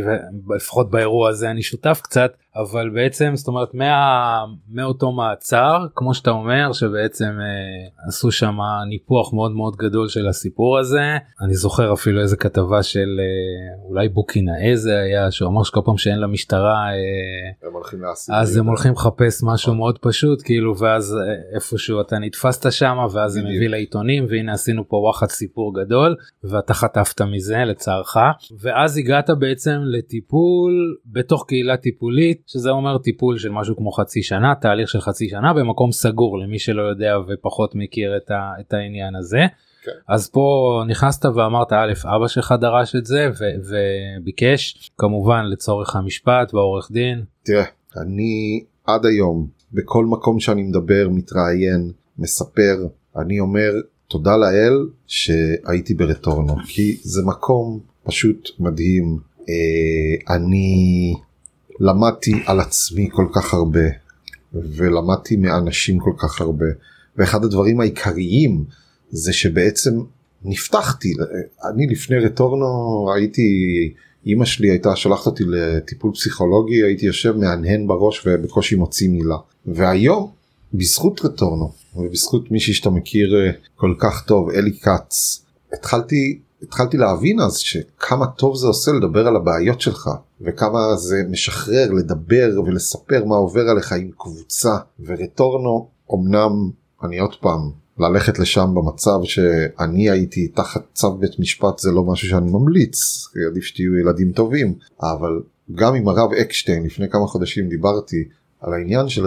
ולפחות 0.49 0.91
באירוע 0.91 1.29
הזה 1.29 1.51
אני 1.51 1.63
שותף 1.63 2.01
קצת 2.03 2.33
אבל 2.57 2.91
בעצם 2.91 3.33
זאת 3.35 3.49
אומרת 3.49 3.75
מה, 3.75 4.45
מאותו 4.71 5.13
מעצר 5.13 5.87
כמו 5.95 6.15
שאתה 6.15 6.31
אומר 6.31 6.73
שבעצם 6.73 7.25
אה, 7.25 8.07
עשו 8.09 8.31
שם 8.33 8.57
ניפוח 8.89 9.33
מאוד 9.33 9.53
מאוד 9.53 9.77
גדול 9.77 10.09
של 10.09 10.29
הסיפור 10.29 10.79
הזה 10.79 11.17
אני 11.41 11.55
זוכר 11.55 11.93
אפילו 11.93 12.21
איזה 12.21 12.37
כתבה 12.37 12.83
של 12.83 13.09
אה, 13.21 13.85
אולי 13.89 14.09
בוקינאי 14.09 14.77
זה 14.77 14.99
היה 14.99 15.31
שהוא 15.31 15.49
אמר 15.49 15.63
שכל 15.63 15.81
פעם 15.85 15.97
שאין 15.97 16.19
למשטרה 16.19 16.89
אה, 16.89 17.69
הם 17.69 17.73
הולכים 17.73 18.01
אז 18.33 18.57
הם 18.57 18.67
הולכים 18.67 18.93
לחפש 18.93 19.43
משהו 19.43 19.75
מאוד 19.75 19.99
פשוט 19.99 20.43
כאילו 20.45 20.79
ואז 20.79 21.17
אה, 21.17 21.55
איפשהו 21.55 22.01
אתה 22.01 22.19
נתפסת 22.19 22.73
שם 22.73 22.97
ואז 23.13 23.33
זה 23.33 23.43
מביא 23.43 23.69
לעיתונים 23.69 24.27
והנה 24.29 24.53
עשינו 24.53 24.89
פה 24.89 24.97
וואחד 24.97 25.27
סיפור 25.27 25.75
גדול 25.81 26.17
ואתה 26.45 26.75
חטפת 26.75 27.23
מזה 27.23 27.57
לצערך. 27.57 28.17
ואז 28.61 28.97
הגעת 28.97 29.31
בעצם 29.31 29.79
לטיפול 29.85 30.97
בתוך 31.07 31.45
קהילה 31.49 31.77
טיפולית 31.77 32.40
שזה 32.47 32.71
אומר 32.71 32.99
טיפול 32.99 33.39
של 33.39 33.49
משהו 33.49 33.77
כמו 33.77 33.93
חצי 33.93 34.23
שנה 34.23 34.55
תהליך 34.55 34.89
של 34.89 35.01
חצי 35.01 35.29
שנה 35.29 35.53
במקום 35.53 35.93
סגור 35.93 36.39
למי 36.39 36.59
שלא 36.59 36.83
יודע 36.83 37.17
ופחות 37.29 37.75
מכיר 37.75 38.17
את, 38.17 38.31
ה, 38.31 38.53
את 38.61 38.73
העניין 38.73 39.15
הזה. 39.15 39.47
כן. 39.85 39.91
אז 40.09 40.29
פה 40.29 40.83
נכנסת 40.89 41.25
ואמרת 41.25 41.73
א' 41.73 41.93
אבא 42.17 42.29
שלך 42.29 42.55
דרש 42.61 42.97
את 42.97 43.07
זה 43.07 43.29
ו- 43.41 43.75
וביקש 44.21 44.91
כמובן 44.99 45.45
לצורך 45.45 45.97
המשפט 45.97 46.55
והעורך 46.55 46.89
דין. 46.93 47.25
תראה 47.45 47.65
אני 47.97 48.65
עד 48.87 49.07
היום 49.07 49.47
בכל 49.73 50.05
מקום 50.05 50.41
שאני 50.41 50.63
מדבר 50.63 51.09
מתראיין 51.11 51.93
מספר 52.19 52.87
אני 53.17 53.41
אומר 53.41 53.73
תודה 54.09 54.37
לאל 54.37 54.89
שהייתי 55.07 55.95
ברטורנו 55.95 56.57
כי 56.67 56.97
זה 57.03 57.23
מקום 57.27 57.81
פשוט 58.05 58.49
מדהים 58.59 59.19
אה, 59.49 60.37
אני 60.37 61.15
למדתי 61.81 62.33
על 62.47 62.61
עצמי 62.61 63.09
כל 63.13 63.27
כך 63.35 63.55
הרבה 63.55 63.85
ולמדתי 64.53 65.37
מאנשים 65.37 65.99
כל 65.99 66.13
כך 66.19 66.41
הרבה 66.41 66.67
ואחד 67.17 67.45
הדברים 67.45 67.81
העיקריים 67.81 68.65
זה 69.11 69.33
שבעצם 69.33 70.01
נפתחתי 70.45 71.13
אני 71.71 71.87
לפני 71.87 72.17
רטורנו 72.19 72.67
הייתי 73.15 73.43
אמא 74.27 74.45
שלי 74.45 74.71
הייתה 74.71 74.97
שולחת 74.97 75.27
אותי 75.27 75.45
לטיפול 75.47 76.13
פסיכולוגי 76.13 76.83
הייתי 76.83 77.07
יושב 77.07 77.37
מהנהן 77.37 77.87
בראש 77.87 78.27
ובקושי 78.27 78.77
מוציא 78.77 79.09
מילה. 79.09 79.37
והיום 79.67 80.31
בזכות 80.75 81.25
רטורנו 81.25 81.73
ובזכות 81.97 82.51
מישהי 82.51 82.75
שאתה 82.75 82.91
מכיר 82.91 83.35
כל 83.77 83.95
כך 83.99 84.25
טוב 84.27 84.51
אלי 84.51 84.73
כץ 84.73 85.45
התחלתי 85.73 86.39
התחלתי 86.63 86.97
להבין 86.97 87.41
אז 87.41 87.57
שכמה 87.57 88.27
טוב 88.27 88.57
זה 88.57 88.67
עושה 88.67 88.93
לדבר 88.93 89.27
על 89.27 89.37
הבעיות 89.37 89.81
שלך 89.81 90.11
וכמה 90.41 90.97
זה 90.97 91.17
משחרר 91.31 91.91
לדבר 91.91 92.51
ולספר 92.67 93.25
מה 93.25 93.37
עובר 93.37 93.69
עליך 93.69 93.93
עם 93.93 94.11
קבוצה. 94.19 94.77
ורטורנו 95.07 95.89
אמנם 96.15 96.71
אני 97.05 97.19
עוד 97.19 97.35
פעם 97.41 97.71
ללכת 97.99 98.39
לשם 98.39 98.75
במצב 98.75 99.19
שאני 99.25 100.11
הייתי 100.11 100.49
תחת 100.49 100.83
צו 100.95 101.13
בית 101.13 101.39
משפט 101.39 101.79
זה 101.79 101.91
לא 101.91 102.05
משהו 102.05 102.29
שאני 102.29 102.51
ממליץ 102.51 102.99
עדיף 103.51 103.65
שתהיו 103.65 103.99
ילדים 103.99 104.33
טובים. 104.33 104.75
אבל 105.03 105.41
גם 105.75 105.95
עם 105.95 106.09
הרב 106.09 106.33
אקשטיין 106.33 106.83
לפני 106.83 107.11
כמה 107.11 107.27
חודשים 107.27 107.69
דיברתי 107.69 108.25
על 108.61 108.73
העניין 108.73 109.09
של 109.09 109.27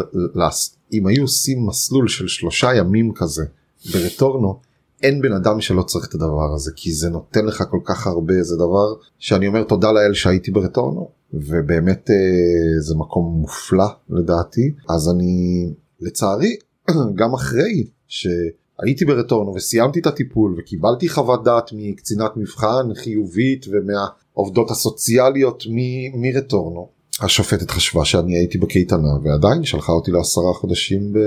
אם 0.93 1.07
היו 1.07 1.21
עושים 1.21 1.65
מסלול 1.65 2.07
של 2.07 2.27
שלושה 2.27 2.73
ימים 2.73 3.11
כזה 3.15 3.45
ברטורנו 3.93 4.59
אין 5.03 5.21
בן 5.21 5.31
אדם 5.31 5.61
שלא 5.61 5.83
צריך 5.83 6.05
את 6.09 6.13
הדבר 6.13 6.53
הזה 6.55 6.71
כי 6.75 6.91
זה 6.93 7.09
נותן 7.09 7.45
לך 7.45 7.63
כל 7.71 7.79
כך 7.85 8.07
הרבה 8.07 8.43
זה 8.43 8.55
דבר 8.55 8.93
שאני 9.19 9.47
אומר 9.47 9.63
תודה 9.63 9.91
לאל 9.91 10.13
שהייתי 10.13 10.51
ברטורנו 10.51 11.09
ובאמת 11.33 12.09
אה, 12.09 12.81
זה 12.81 12.95
מקום 12.95 13.25
מופלא 13.41 13.85
לדעתי 14.09 14.73
אז 14.89 15.09
אני 15.09 15.69
לצערי 16.01 16.55
גם 17.19 17.33
אחרי 17.33 17.87
שהייתי 18.07 19.05
ברטורנו 19.05 19.53
וסיימתי 19.55 19.99
את 19.99 20.07
הטיפול 20.07 20.55
וקיבלתי 20.57 21.09
חוות 21.09 21.43
דעת 21.43 21.69
מקצינת 21.73 22.31
מבחן 22.37 22.93
חיובית 22.95 23.65
ומהעובדות 23.71 24.71
הסוציאליות 24.71 25.63
מ- 25.69 26.21
מרטורנו 26.21 26.87
השופטת 27.21 27.71
חשבה 27.71 28.05
שאני 28.05 28.37
הייתי 28.37 28.57
בקייטנה 28.57 29.09
ועדיין 29.23 29.63
שלחה 29.63 29.91
אותי 29.91 30.11
לעשרה 30.11 30.53
חודשים 30.53 31.13
ב- 31.13 31.19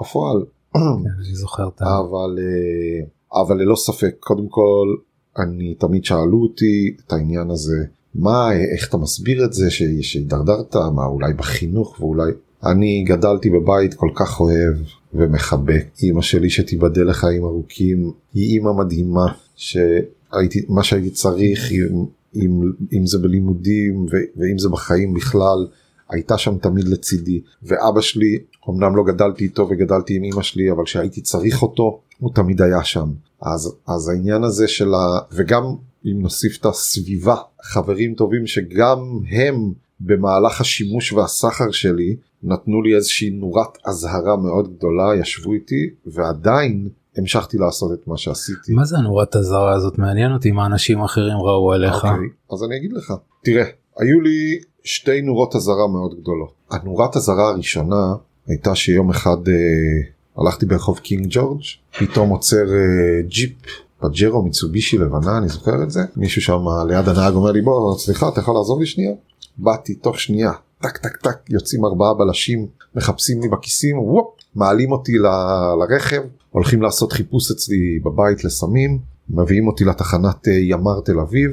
בפועל. 0.00 0.44
כן, 0.74 0.80
אני 0.80 1.34
זוכר 1.34 1.68
את 1.68 1.82
אבל 1.82 2.38
אה, 2.38 3.40
אבל 3.42 3.56
ללא 3.56 3.76
ספק 3.76 4.16
קודם 4.20 4.48
כל 4.48 4.96
אני 5.38 5.74
תמיד 5.74 6.04
שאלו 6.04 6.42
אותי 6.42 6.96
את 7.06 7.12
העניין 7.12 7.50
הזה 7.50 7.84
מה 8.14 8.52
איך 8.52 8.88
אתה 8.88 8.96
מסביר 8.96 9.44
את 9.44 9.52
זה 9.52 9.70
שהידרדרת? 10.00 10.76
מה 10.76 11.06
אולי 11.06 11.32
בחינוך 11.32 12.00
ואולי 12.00 12.32
אני 12.64 13.04
גדלתי 13.08 13.50
בבית 13.50 13.94
כל 13.94 14.10
כך 14.14 14.40
אוהב 14.40 14.74
ומחבק. 15.14 15.86
אמא 16.02 16.22
שלי 16.22 16.50
שתיבדל 16.50 17.08
לחיים 17.08 17.44
ארוכים 17.44 18.10
היא 18.34 18.54
אימא 18.54 18.72
מדהימה 18.72 19.26
שהייתי 19.56 20.66
מה 20.68 20.82
שהייתי 20.82 21.10
צריך 21.10 21.72
אם, 21.72 22.04
אם, 22.34 22.72
אם 22.92 23.06
זה 23.06 23.18
בלימודים 23.18 24.06
ואם 24.36 24.58
זה 24.58 24.68
בחיים 24.68 25.14
בכלל 25.14 25.66
הייתה 26.10 26.38
שם 26.38 26.58
תמיד 26.58 26.88
לצידי 26.88 27.40
ואבא 27.62 28.00
שלי 28.00 28.38
אמנם 28.70 28.96
לא 28.96 29.02
גדלתי 29.04 29.44
איתו 29.44 29.68
וגדלתי 29.70 30.16
עם 30.16 30.24
אמא 30.24 30.42
שלי 30.42 30.70
אבל 30.70 30.84
כשהייתי 30.84 31.20
צריך 31.20 31.62
אותו 31.62 32.00
הוא 32.18 32.30
תמיד 32.34 32.62
היה 32.62 32.84
שם 32.84 33.08
אז 33.42 33.74
אז 33.86 34.08
העניין 34.08 34.44
הזה 34.44 34.68
של 34.68 34.94
ה... 34.94 35.18
וגם 35.32 35.62
אם 36.04 36.22
נוסיף 36.22 36.60
את 36.60 36.66
הסביבה 36.66 37.36
חברים 37.62 38.14
טובים 38.14 38.46
שגם 38.46 38.98
הם 39.30 39.72
במהלך 40.00 40.60
השימוש 40.60 41.12
והסחר 41.12 41.70
שלי 41.70 42.16
נתנו 42.42 42.82
לי 42.82 42.96
איזושהי 42.96 43.30
נורת 43.30 43.78
אזהרה 43.84 44.36
מאוד 44.36 44.76
גדולה 44.76 45.20
ישבו 45.20 45.52
איתי 45.52 45.90
ועדיין 46.06 46.88
המשכתי 47.16 47.58
לעשות 47.58 47.92
את 47.92 48.06
מה 48.08 48.16
שעשיתי. 48.16 48.72
מה 48.72 48.84
זה 48.84 48.98
הנורת 48.98 49.36
אזהרה 49.36 49.74
הזאת 49.74 49.98
מעניין 49.98 50.32
אותי 50.32 50.50
מה 50.50 50.66
אנשים 50.66 51.02
אחרים 51.02 51.36
ראו 51.36 51.72
עליך. 51.72 52.04
Okay, 52.04 52.08
אוקיי, 52.08 52.28
אז 52.52 52.64
אני 52.64 52.76
אגיד 52.76 52.92
לך 52.92 53.12
תראה 53.44 53.64
היו 53.98 54.20
לי 54.20 54.58
שתי 54.84 55.20
נורות 55.20 55.56
אזהרה 55.56 55.88
מאוד 55.88 56.20
גדולות. 56.20 56.52
הנורת 56.70 57.16
אזהרה 57.16 57.48
הראשונה 57.48 58.14
הייתה 58.46 58.74
שיום 58.74 59.10
אחד 59.10 59.48
אה, 59.48 60.42
הלכתי 60.42 60.66
ברחוב 60.66 60.98
קינג 60.98 61.26
ג'ורג' 61.30 61.60
פתאום 61.98 62.30
עוצר 62.30 62.56
אה, 62.56 63.22
ג'יפ 63.28 63.52
פג'רו 64.00 64.42
מיצובישי 64.42 64.98
לבנה 64.98 65.38
אני 65.38 65.48
זוכר 65.48 65.82
את 65.82 65.90
זה. 65.90 66.00
מישהו 66.16 66.42
שם 66.42 66.60
ליד 66.88 67.08
הנהג 67.08 67.34
אומר 67.34 67.52
לי 67.52 67.60
בוא 67.60 67.98
סליחה 67.98 68.28
אתה 68.28 68.40
יכול 68.40 68.54
לעזוב 68.54 68.80
לי 68.80 68.86
שנייה? 68.86 69.12
באתי 69.58 69.94
תוך 69.94 70.20
שנייה 70.20 70.52
טק 70.82 70.96
טק 70.96 71.16
טק 71.16 71.36
יוצאים 71.48 71.84
ארבעה 71.84 72.14
בלשים 72.14 72.66
מחפשים 72.94 73.40
לי 73.40 73.48
בכיסים 73.48 73.98
וופ 73.98 74.26
מעלים 74.54 74.92
אותי 74.92 75.12
ל- 75.12 75.76
לרכב. 75.80 76.22
הולכים 76.50 76.82
לעשות 76.82 77.12
חיפוש 77.12 77.50
אצלי 77.50 77.98
בבית 78.04 78.44
לסמים 78.44 78.98
מביאים 79.30 79.66
אותי 79.66 79.84
לתחנת 79.84 80.48
אה, 80.48 80.52
ימ"ר 80.52 81.00
תל 81.04 81.20
אביב 81.20 81.50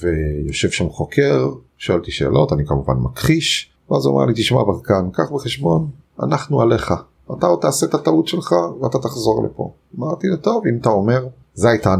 ויושב 0.00 0.70
שם 0.70 0.88
חוקר 0.88 1.50
שואל 1.84 2.00
שאלות 2.04 2.52
אני 2.52 2.66
כמובן 2.66 2.94
מכחיש 2.94 3.70
ואז 3.90 4.06
הוא 4.06 4.14
אמר 4.16 4.26
לי 4.26 4.32
תשמע 4.36 4.62
ברקן 4.62 5.10
קח 5.12 5.30
בחשבון 5.34 5.90
אנחנו 6.22 6.60
עליך 6.60 6.94
אתה 7.38 7.46
עוד 7.46 7.58
תעשה 7.60 7.86
את 7.86 7.94
הטעות 7.94 8.28
שלך 8.28 8.54
ואתה 8.80 8.98
תחזור 8.98 9.44
לפה. 9.44 9.72
אמרתי 9.98 10.26
לו 10.26 10.36
טוב 10.36 10.66
אם 10.66 10.78
אתה 10.80 10.88
אומר 10.88 11.26
זה 11.54 11.68
הייתה 11.68 11.92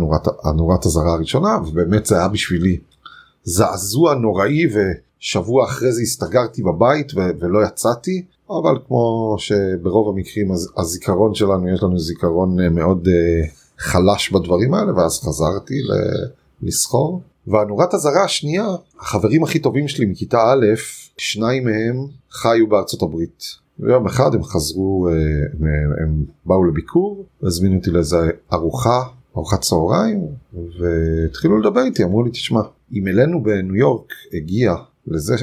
הנורת, 0.45 0.87
הזרה 0.87 1.13
הראשונה 1.13 1.59
ובאמת 1.67 2.07
זה 2.07 2.17
היה 2.19 2.29
בשבילי 2.29 2.77
זעזוע 3.45 4.15
נוראי 4.15 4.63
ושבוע 4.75 5.65
אחרי 5.65 5.93
זה 5.93 6.03
הסתגרתי 6.03 6.63
בבית 6.63 7.13
ו- 7.17 7.31
ולא 7.41 7.65
יצאתי 7.67 8.25
אבל 8.51 8.79
כמו 8.89 9.35
שברוב 9.39 10.09
המקרים 10.17 10.53
הז- 10.53 10.73
הזיכרון 10.77 11.35
שלנו 11.35 11.69
יש 11.69 11.83
לנו 11.83 11.99
זיכרון 11.99 12.61
אה, 12.61 12.69
מאוד 12.69 13.07
uh, 13.07 13.11
חלש 13.79 14.31
בדברים 14.33 14.75
האלה 14.75 14.95
ואז 14.97 15.21
חזרתי 15.21 15.75
ל- 15.75 16.29
לסחור. 16.67 17.21
והנורת 17.47 17.95
הזרה 17.95 18.25
השנייה 18.25 18.67
החברים 19.01 19.45
הכי 19.45 19.59
טובים 19.59 19.89
שלי 19.89 20.07
מכיתה 20.07 20.39
א' 20.39 20.67
שניים 21.19 21.65
מהם 21.65 22.07
חיו 22.31 22.67
בארצות 22.69 23.03
הברית. 23.03 23.65
ויום 23.79 24.07
אחד 24.07 24.35
הם 24.35 24.43
חזרו 24.43 25.09
אה, 25.09 25.13
הם, 25.13 25.93
הם 26.03 26.25
באו 26.47 26.65
לביקור 26.65 27.27
הזמינו 27.43 27.77
אותי 27.77 27.91
לאיזה 27.91 28.17
ארוחה 28.53 29.03
ארוחת 29.37 29.61
צהריים 29.61 30.27
והתחילו 30.53 31.59
לדבר 31.59 31.81
איתי 31.81 32.05
אמרו 32.05 32.23
לי 32.23 32.31
תשמע 32.31 32.61
אם 32.93 33.09
אלינו 33.09 33.43
בניו 33.43 33.77
יורק 33.77 34.13
הגיע 34.33 34.75
לזה 35.07 35.35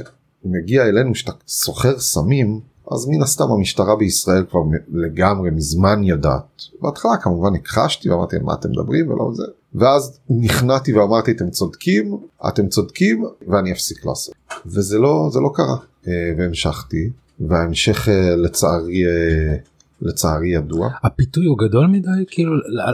אם 0.45 0.51
הגיע 0.55 0.85
אלינו 0.85 1.15
שאתה 1.15 1.31
סוחר 1.47 1.99
סמים 1.99 2.59
אז 2.91 3.07
מן 3.09 3.21
הסתם 3.21 3.51
המשטרה 3.51 3.95
בישראל 3.95 4.45
כבר 4.49 4.59
לגמרי 4.91 5.49
מזמן 5.49 6.03
יודעת. 6.03 6.61
בהתחלה 6.81 7.17
כמובן 7.17 7.55
הכחשתי 7.55 8.09
ואמרתי 8.09 8.35
מה 8.39 8.53
אתם 8.53 8.69
מדברים 8.69 9.09
ולא 9.09 9.31
זה 9.33 9.43
ואז 9.75 10.19
נכנעתי 10.29 10.93
ואמרתי 10.93 11.31
אתם 11.31 11.49
צודקים 11.49 12.17
אתם 12.47 12.67
צודקים 12.67 13.25
ואני 13.47 13.71
אפסיק 13.71 14.05
לעשות. 14.05 14.35
וזה 14.65 14.97
לא 14.99 15.29
זה 15.33 15.39
לא 15.39 15.51
קרה. 15.53 15.77
אה, 16.07 16.13
והמשכתי 16.37 17.09
וההמשך 17.39 18.09
אה, 18.09 18.35
לצערי 18.35 19.05
אה, 19.05 19.55
לצערי 20.01 20.49
ידוע. 20.55 20.89
הפיתוי 21.03 21.45
הוא 21.45 21.57
גדול 21.57 21.87
מדי? 21.87 22.09
כאילו 22.27 22.51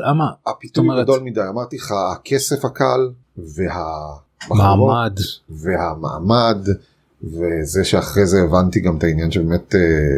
למה 0.08 0.24
הפיתוי 0.48 0.84
אומרת- 0.84 1.04
גדול 1.04 1.20
מדי. 1.20 1.42
אמרתי 1.50 1.76
לך 1.76 1.94
הכסף 2.12 2.66
הקל 2.66 3.10
והמחרות 3.38 4.58
מעמד 4.58 5.14
והמעמד 5.50 6.58
וזה 7.24 7.84
שאחרי 7.84 8.26
זה 8.26 8.38
הבנתי 8.42 8.80
גם 8.80 8.98
את 8.98 9.04
העניין 9.04 9.32
שבאמת 9.32 9.76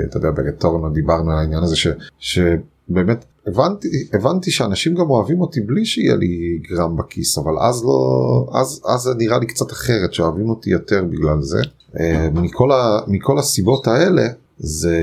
אתה 0.09 0.17
יודע 0.17 0.31
ברטורנו 0.31 0.89
דיברנו 0.89 1.31
על 1.31 1.37
העניין 1.37 1.63
הזה 1.63 1.75
ש, 1.75 1.87
שבאמת 2.19 3.25
הבנתי 3.49 3.87
הבנתי 4.13 4.51
שאנשים 4.51 4.95
גם 4.95 5.09
אוהבים 5.09 5.41
אותי 5.41 5.61
בלי 5.61 5.85
שיהיה 5.85 6.15
לי 6.15 6.59
גרם 6.69 6.97
בכיס 6.97 7.37
אבל 7.37 7.59
אז 7.59 7.83
לא 7.83 8.49
אז 8.53 8.81
אז 8.93 8.99
זה 8.99 9.11
נראה 9.17 9.39
לי 9.39 9.45
קצת 9.45 9.71
אחרת 9.71 10.13
שאוהבים 10.13 10.49
אותי 10.49 10.69
יותר 10.69 11.03
בגלל 11.03 11.41
זה. 11.41 11.61
אה, 11.99 12.29
מכל, 12.33 12.71
ה, 12.71 12.99
מכל 13.07 13.39
הסיבות 13.39 13.87
האלה 13.87 14.27
זה 14.57 14.97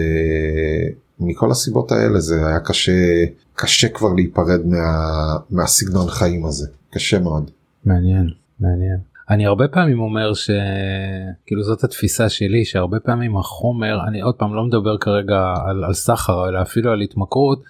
מכל 1.20 1.50
הסיבות 1.50 1.92
האלה 1.92 2.20
זה 2.20 2.46
היה 2.46 2.60
קשה 2.60 3.24
קשה 3.54 3.88
כבר 3.88 4.12
להיפרד 4.12 4.66
מה, 4.66 5.36
מהסגנון 5.50 6.08
חיים 6.08 6.46
הזה. 6.46 6.66
קשה 6.90 7.18
מאוד. 7.18 7.50
מעניין 7.84 8.28
מעניין 8.60 8.96
אני 9.30 9.46
הרבה 9.46 9.68
פעמים 9.68 10.00
אומר 10.00 10.32
שכאילו 10.34 11.62
זאת 11.62 11.84
התפיסה 11.84 12.28
שלי 12.28 12.64
שהרבה 12.64 13.00
פעמים 13.00 13.36
החומר 13.36 13.98
אני 14.08 14.20
עוד 14.20 14.34
פעם 14.34 14.54
לא 14.54 14.64
מדבר 14.64 14.98
כרגע 14.98 15.54
על, 15.66 15.84
על 15.84 15.92
סחר 15.92 16.48
אלא 16.48 16.62
אפילו 16.62 16.92
על 16.92 17.00
התמכרות. 17.00 17.62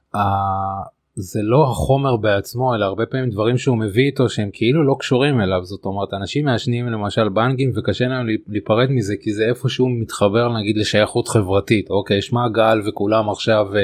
זה 1.18 1.40
לא 1.42 1.64
החומר 1.70 2.16
בעצמו 2.16 2.74
אלא 2.74 2.84
הרבה 2.84 3.06
פעמים 3.06 3.30
דברים 3.30 3.58
שהוא 3.58 3.78
מביא 3.78 4.06
איתו 4.06 4.28
שהם 4.28 4.50
כאילו 4.52 4.84
לא 4.84 4.96
קשורים 4.98 5.40
אליו 5.40 5.64
זאת 5.64 5.84
אומרת 5.84 6.14
אנשים 6.14 6.44
מעשנים 6.44 6.86
למשל 6.86 7.28
בנגים 7.28 7.72
וקשה 7.76 8.04
להם 8.08 8.26
להיפרד 8.48 8.90
מזה 8.90 9.14
כי 9.20 9.32
זה 9.32 9.44
איפשהו 9.48 9.88
מתחבר 9.88 10.58
נגיד 10.58 10.76
לשייכות 10.76 11.28
חברתית 11.28 11.90
אוקיי 11.90 12.18
יש 12.18 12.32
מעגל 12.32 12.80
וכולם 12.88 13.30
עכשיו 13.30 13.66
אה, 13.76 13.80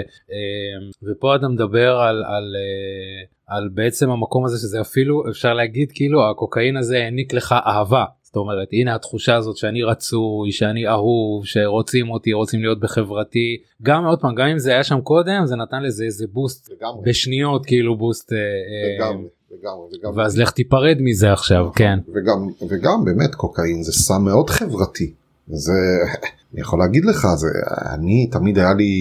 ופה 1.03 1.37
אתה 1.37 1.49
מדבר 1.49 1.97
על, 1.97 2.16
על, 2.25 2.55
אה, 2.57 3.57
על 3.57 3.68
בעצם 3.75 4.11
המקום 4.11 4.45
הזה 4.45 4.59
שזה 4.59 4.81
אפילו 4.81 5.31
אפשר 5.31 5.55
להגיד 5.55 5.92
כאילו 5.95 6.31
הקוקאין 6.31 6.77
הזה 6.77 6.99
העניק 6.99 7.35
לך 7.35 7.55
אהבה. 7.66 8.05
זאת 8.33 8.37
אומרת 8.37 8.68
הנה 8.73 8.95
התחושה 8.95 9.37
הזאת 9.37 9.57
שאני 9.57 9.83
רצוי 9.83 10.53
שאני 10.53 10.88
אהוב 10.88 11.47
שרוצים 11.47 12.11
אותי 12.11 12.33
רוצים 12.33 12.61
להיות 12.61 12.81
בחברתי 12.81 13.57
גם 13.83 14.05
עוד 14.05 14.21
פעם 14.21 14.35
גם 14.35 14.47
אם 14.47 14.59
זה 14.59 14.71
היה 14.71 14.85
שם 14.85 15.01
קודם 15.01 15.47
זה 15.47 15.57
נתן 15.57 15.83
לזה 15.83 16.05
איזה 16.05 16.25
בוסט 16.33 16.71
לגמרי. 16.71 17.03
בשניות 17.05 17.66
כאילו 17.66 17.97
בוסט 17.97 18.33
אה, 18.33 18.38
אה, 18.38 19.07
לגמרי, 19.09 19.29
לגמרי, 19.51 19.87
לגמרי. 19.99 20.23
ואז 20.23 20.38
לך 20.38 20.51
תיפרד 20.51 20.97
מזה 21.01 21.33
עכשיו 21.33 21.64
כן 21.75 21.99
וגם 22.09 22.68
וגם 22.68 23.05
באמת 23.05 23.35
קוקאין 23.35 23.83
זה 23.83 23.92
סם 23.92 24.25
מאוד 24.25 24.51
חברתי 24.51 25.12
זה 25.49 25.73
אני 26.53 26.61
יכול 26.61 26.79
להגיד 26.79 27.05
לך 27.05 27.27
זה 27.37 27.49
אני 27.95 28.27
תמיד 28.27 28.59
היה 28.59 28.75
לי 28.75 28.92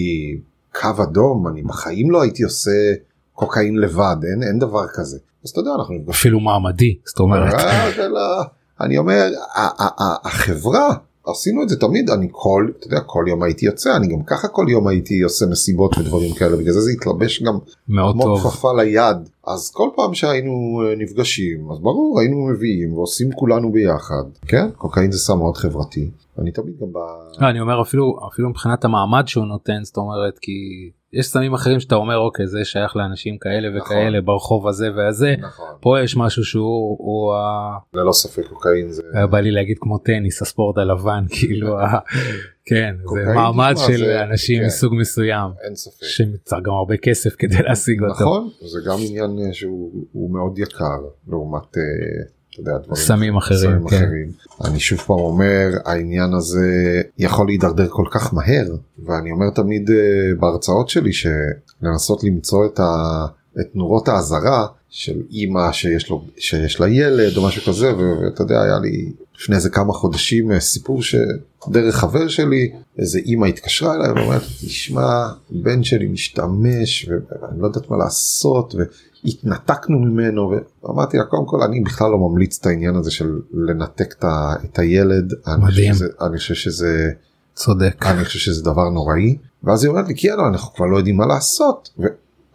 קו 0.74 1.02
אדום 1.02 1.48
אני 1.48 1.62
בחיים 1.62 2.10
לא 2.10 2.22
הייתי 2.22 2.42
עושה 2.42 2.70
קוקאין 3.32 3.76
לבד 3.76 4.16
אין 4.24 4.48
אין 4.48 4.58
דבר 4.58 4.86
כזה 4.94 5.18
אז 5.44 5.50
אתה 5.50 5.60
יודע 5.60 5.70
אנחנו. 5.78 5.94
אפילו 6.10 6.40
מעמדי 6.40 6.98
זאת 7.04 7.18
אומרת 7.18 7.54
אה, 7.54 8.42
אני 8.82 8.98
אומר 8.98 9.30
החברה 10.24 10.94
עשינו 11.26 11.62
את 11.62 11.68
זה 11.68 11.80
תמיד 11.80 12.10
אני 12.10 12.28
כל 12.30 12.68
אתה 12.78 12.86
יודע 12.86 13.00
כל 13.00 13.24
יום 13.28 13.42
הייתי 13.42 13.66
יוצא 13.66 13.96
אני 13.96 14.06
גם 14.06 14.22
ככה 14.22 14.48
כל 14.48 14.66
יום 14.68 14.88
הייתי 14.88 15.20
עושה 15.20 15.46
מסיבות 15.46 15.98
ודברים 15.98 16.34
כאלה 16.34 16.56
בגלל 16.56 16.72
זה 16.72 16.80
זה 16.80 16.90
התלבש 16.90 17.42
גם 17.42 17.58
מאוד 17.88 18.14
כמו 18.22 18.36
כפפה 18.36 18.82
ליד. 18.82 19.16
אז 19.46 19.70
כל 19.70 19.88
פעם 19.96 20.14
שהיינו 20.14 20.82
אה, 20.84 20.94
נפגשים 20.96 21.70
אז 21.72 21.78
ברור 21.78 22.20
היינו 22.20 22.46
מביאים 22.46 22.92
ועושים 22.92 23.32
כולנו 23.32 23.72
ביחד. 23.72 24.24
כן 24.46 24.70
קוקאין 24.76 25.12
זה 25.12 25.18
סם 25.18 25.38
מאוד 25.38 25.56
חברתי 25.56 26.10
אני 26.38 26.52
תמיד 26.52 26.74
גם 26.80 26.92
ב... 26.92 26.98
לא, 27.40 27.48
אני 27.48 27.60
אומר 27.60 27.82
אפילו 27.82 28.18
אפילו 28.32 28.48
מבחינת 28.48 28.84
המעמד 28.84 29.28
שהוא 29.28 29.44
נותן 29.44 29.84
זאת 29.84 29.96
אומרת 29.96 30.38
כי 30.38 30.52
יש 31.12 31.26
סמים 31.26 31.54
אחרים 31.54 31.80
שאתה 31.80 31.94
אומר 31.94 32.16
אוקיי 32.18 32.46
זה 32.46 32.64
שייך 32.64 32.96
לאנשים 32.96 33.38
כאלה 33.38 33.68
נכון. 33.68 33.80
וכאלה 33.80 34.20
ברחוב 34.20 34.68
הזה 34.68 34.88
והזה 34.96 35.34
נכון 35.38 35.66
פה 35.80 36.00
יש 36.00 36.16
משהו 36.16 36.44
שהוא 36.44 36.96
הוא 36.98 37.34
ה... 37.34 37.78
ללא 37.94 38.12
ספק 38.12 38.46
קוקאין 38.48 38.88
זה 38.88 39.02
היה 39.14 39.26
בא 39.26 39.40
לי 39.40 39.50
להגיד 39.50 39.76
כמו 39.80 39.98
טניס 39.98 40.42
הספורט 40.42 40.78
הלבן 40.78 41.24
כאילו 41.38 41.78
ה... 41.80 41.98
כן 42.64 42.94
זה 43.14 43.32
מעמד 43.34 43.74
של 43.86 43.96
זה- 43.96 44.22
אנשים 44.24 44.60
כן. 44.60 44.66
מסוג 44.66 44.94
מסוים 45.00 45.50
אין 45.64 45.74
ספק 45.74 46.04
שצריך 46.06 46.62
גם 46.62 46.72
הרבה 46.72 46.96
כסף 46.96 47.34
כדי 47.38 47.62
להשיג 47.62 48.02
אותו 48.02 48.12
נכון 48.14 48.48
זה 48.60 48.78
גם 48.90 48.96
עניין 49.08 49.52
שהוא 49.52 50.04
הוא 50.12 50.32
מאוד 50.34 50.58
יקר 50.58 51.00
לעומת 51.28 51.76
אה, 51.76 51.82
אתה 52.52 52.60
יודע, 52.60 52.78
דברים 52.78 52.94
סמים 52.94 53.36
אחרים, 53.36 53.60
סמים 53.60 53.88
כן. 53.88 53.96
אחרים. 53.96 54.32
אני 54.64 54.80
שוב 54.80 54.98
פעם 54.98 55.18
אומר 55.18 55.70
העניין 55.84 56.34
הזה 56.34 57.02
יכול 57.18 57.46
להידרדר 57.46 57.88
כל 57.88 58.06
כך 58.10 58.34
מהר 58.34 58.66
ואני 59.06 59.32
אומר 59.32 59.50
תמיד 59.50 59.90
אה, 59.90 59.96
בהרצאות 60.40 60.88
שלי 60.88 61.10
שלנסות 61.12 62.24
למצוא 62.24 62.66
את, 62.66 62.80
ה, 62.80 63.26
את 63.60 63.76
נורות 63.76 64.08
האזהרה 64.08 64.66
של 64.92 65.22
אימא 65.30 65.72
שיש 65.72 66.10
לו 66.10 66.24
שיש 66.38 66.80
לה 66.80 66.88
ילד 66.88 67.36
או 67.36 67.46
משהו 67.46 67.62
כזה 67.72 67.94
ו- 67.94 68.24
ואתה 68.24 68.42
יודע 68.42 68.62
היה 68.62 68.78
לי 68.78 69.12
לפני 69.40 69.56
איזה 69.56 69.70
כמה 69.70 69.92
חודשים 69.92 70.52
אה, 70.52 70.60
סיפור 70.60 71.02
שדרך 71.02 71.94
חבר 71.94 72.28
שלי 72.28 72.72
איזה 72.98 73.18
אימא 73.18 73.46
התקשרה 73.46 73.94
אליי 73.94 74.12
ואומרת 74.12 74.42
תשמע 74.42 75.28
בן 75.50 75.82
שלי 75.82 76.08
משתמש 76.08 77.08
ואני 77.08 77.60
לא 77.60 77.66
יודעת 77.66 77.90
מה 77.90 77.96
לעשות 77.96 78.74
והתנתקנו 79.24 79.98
ממנו 79.98 80.52
ואמרתי 80.82 81.16
לה 81.16 81.24
קודם 81.24 81.46
כל 81.46 81.62
אני 81.62 81.80
בכלל 81.80 82.10
לא 82.10 82.18
ממליץ 82.18 82.58
את 82.60 82.66
העניין 82.66 82.96
הזה 82.96 83.10
של 83.10 83.38
לנתק 83.52 84.14
את, 84.18 84.24
את 84.64 84.78
הילד 84.78 85.32
מדהים. 85.58 85.92
אני 86.20 86.38
חושב 86.38 86.54
שזה 86.54 87.10
צודק 87.54 88.06
אני 88.06 88.24
חושב 88.24 88.38
שזה 88.38 88.62
דבר 88.62 88.88
נוראי 88.88 89.36
ואז 89.64 89.84
היא 89.84 89.90
אומרת 89.90 90.08
לי 90.08 90.14
כן 90.16 90.34
אנחנו 90.52 90.74
כבר 90.74 90.86
לא 90.86 90.96
יודעים 90.96 91.16
מה 91.16 91.26
לעשות 91.26 91.90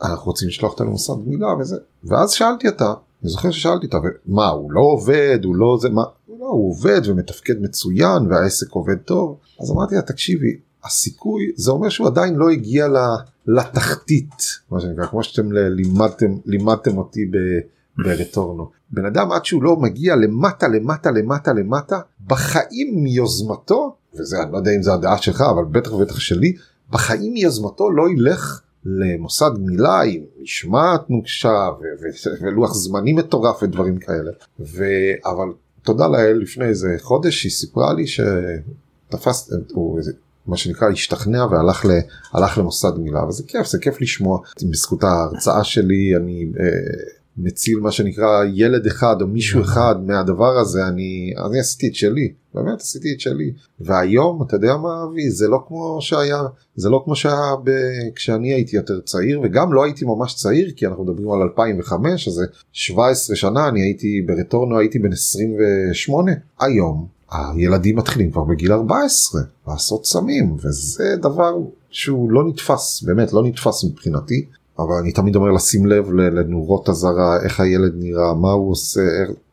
ואנחנו 0.01 0.25
רוצים 0.25 0.47
לשלוח 0.47 0.71
אותה 0.71 0.83
למוסד 0.83 1.13
גמילה 1.25 1.47
וזה. 1.59 1.75
ואז 2.03 2.31
שאלתי 2.31 2.67
אותה 2.67 2.93
אני 3.23 3.29
זוכר 3.29 3.51
ששאלתי 3.51 3.85
אותה 3.85 3.97
מה 4.25 4.47
הוא 4.47 4.71
לא 4.71 4.81
עובד 4.81 5.39
הוא 5.43 5.55
לא 5.55 5.77
זה 5.81 5.89
מה? 5.89 6.03
לא, 6.39 6.45
הוא 6.45 6.71
עובד 6.71 7.01
ומתפקד 7.05 7.61
מצוין 7.61 8.27
והעסק 8.29 8.71
עובד 8.71 8.97
טוב. 8.97 9.37
אז 9.61 9.71
אמרתי 9.71 9.95
לה 9.95 10.01
תקשיבי 10.01 10.57
הסיכוי 10.83 11.51
זה 11.55 11.71
אומר 11.71 11.89
שהוא 11.89 12.07
עדיין 12.07 12.35
לא 12.35 12.49
הגיע 12.49 12.87
לתחתית 13.47 14.43
מה 14.71 14.79
שנקרא 14.79 15.05
כמו 15.05 15.23
שאתם 15.23 15.51
לימדתם 15.51 16.35
לימדתם 16.45 16.97
אותי 16.97 17.25
ב, 17.25 17.37
ברטורנו. 18.03 18.69
בן 18.91 19.05
אדם 19.05 19.31
עד 19.31 19.45
שהוא 19.45 19.63
לא 19.63 19.75
מגיע 19.75 20.15
למטה 20.15 20.67
למטה 20.67 21.11
למטה 21.11 21.53
למטה 21.53 21.99
בחיים 22.27 23.03
מיוזמתו 23.03 23.95
וזה 24.19 24.43
אני 24.43 24.51
לא 24.51 24.57
יודע 24.57 24.71
אם 24.75 24.81
זה 24.81 24.93
הדעה 24.93 25.17
שלך 25.17 25.41
אבל 25.41 25.63
בטח 25.63 25.93
ובטח 25.93 26.19
שלי 26.19 26.53
בחיים 26.89 27.33
מיוזמתו 27.33 27.91
לא 27.91 28.09
ילך 28.09 28.61
למוסד 28.87 29.51
גמילה 29.55 30.01
עם 30.01 30.21
משמעת 30.41 31.09
נוקשה 31.09 31.69
ולוח 32.41 32.73
זמנים 32.73 33.15
מטורף 33.15 33.63
ודברים 33.63 33.97
כאלה. 33.97 34.31
ו- 34.59 35.13
אבל 35.25 35.47
תודה 35.83 36.07
לאל 36.07 36.37
לפני 36.37 36.65
איזה 36.65 36.95
חודש 36.99 37.43
היא 37.43 37.51
סיפרה 37.51 37.93
לי 37.93 38.05
תפס 39.09 39.53
הוא 39.73 39.99
מה 40.47 40.57
שנקרא 40.57 40.89
השתכנע 40.89 41.45
והלך 41.45 41.85
ל, 41.85 41.89
למוסד 42.57 42.97
מילה 42.97 43.25
וזה 43.25 43.43
כיף 43.47 43.67
זה 43.67 43.77
כיף 43.79 44.01
לשמוע. 44.01 44.39
בזכות 44.71 45.03
ההרצאה 45.03 45.63
שלי 45.63 46.15
אני 46.15 46.51
אה, 46.59 46.65
מציל 47.37 47.79
מה 47.79 47.91
שנקרא 47.91 48.43
ילד 48.53 48.85
אחד 48.85 49.15
או 49.21 49.27
מישהו 49.27 49.61
אחד 49.61 49.95
מהדבר 50.05 50.57
הזה 50.57 50.87
אני 50.87 51.33
אני 51.45 51.59
עשיתי 51.59 51.87
את 51.87 51.95
שלי. 51.95 52.33
באמת 52.53 52.81
עשיתי 52.81 53.13
את 53.13 53.19
שלי. 53.19 53.51
והיום 53.79 54.43
אתה 54.43 54.55
יודע 54.55 54.77
מה 54.77 55.03
אבי? 55.03 55.29
זה 55.29 55.47
לא 55.47 55.57
כמו 55.67 55.97
שהיה 56.01 56.41
זה 56.75 56.89
לא 56.89 57.01
כמו 57.05 57.15
שהיה 57.15 57.55
ב... 57.63 57.71
כשאני 58.15 58.53
הייתי 58.53 58.75
יותר 58.75 58.99
צעיר 58.99 59.41
וגם 59.43 59.73
לא 59.73 59.83
הייתי 59.83 60.05
ממש 60.05 60.35
צעיר 60.35 60.71
כי 60.75 60.87
אנחנו 60.87 61.03
מדברים 61.03 61.31
על 61.31 61.41
2005 61.41 62.27
אז 62.27 62.33
זה 62.33 62.45
17 62.71 63.35
שנה 63.35 63.67
אני 63.67 63.81
הייתי 63.81 64.21
ברטורנו 64.27 64.79
הייתי 64.79 64.99
בן 64.99 65.11
28 65.11 66.31
היום 66.59 67.07
הילדים 67.31 67.95
מתחילים 67.95 68.31
כבר 68.31 68.43
בגיל 68.43 68.71
14 68.71 69.41
לעשות 69.67 70.05
סמים 70.05 70.57
וזה 70.63 71.15
דבר 71.21 71.53
שהוא 71.89 72.31
לא 72.31 72.47
נתפס 72.47 73.03
באמת 73.03 73.33
לא 73.33 73.43
נתפס 73.43 73.83
מבחינתי 73.83 74.45
אבל 74.79 74.95
אני 75.01 75.11
תמיד 75.11 75.35
אומר 75.35 75.51
לשים 75.51 75.85
לב 75.85 76.11
לנורות 76.11 76.89
אזהרה 76.89 77.43
איך 77.43 77.59
הילד 77.59 77.93
נראה 77.95 78.33
מה 78.33 78.51
הוא 78.51 78.71
עושה 78.71 79.01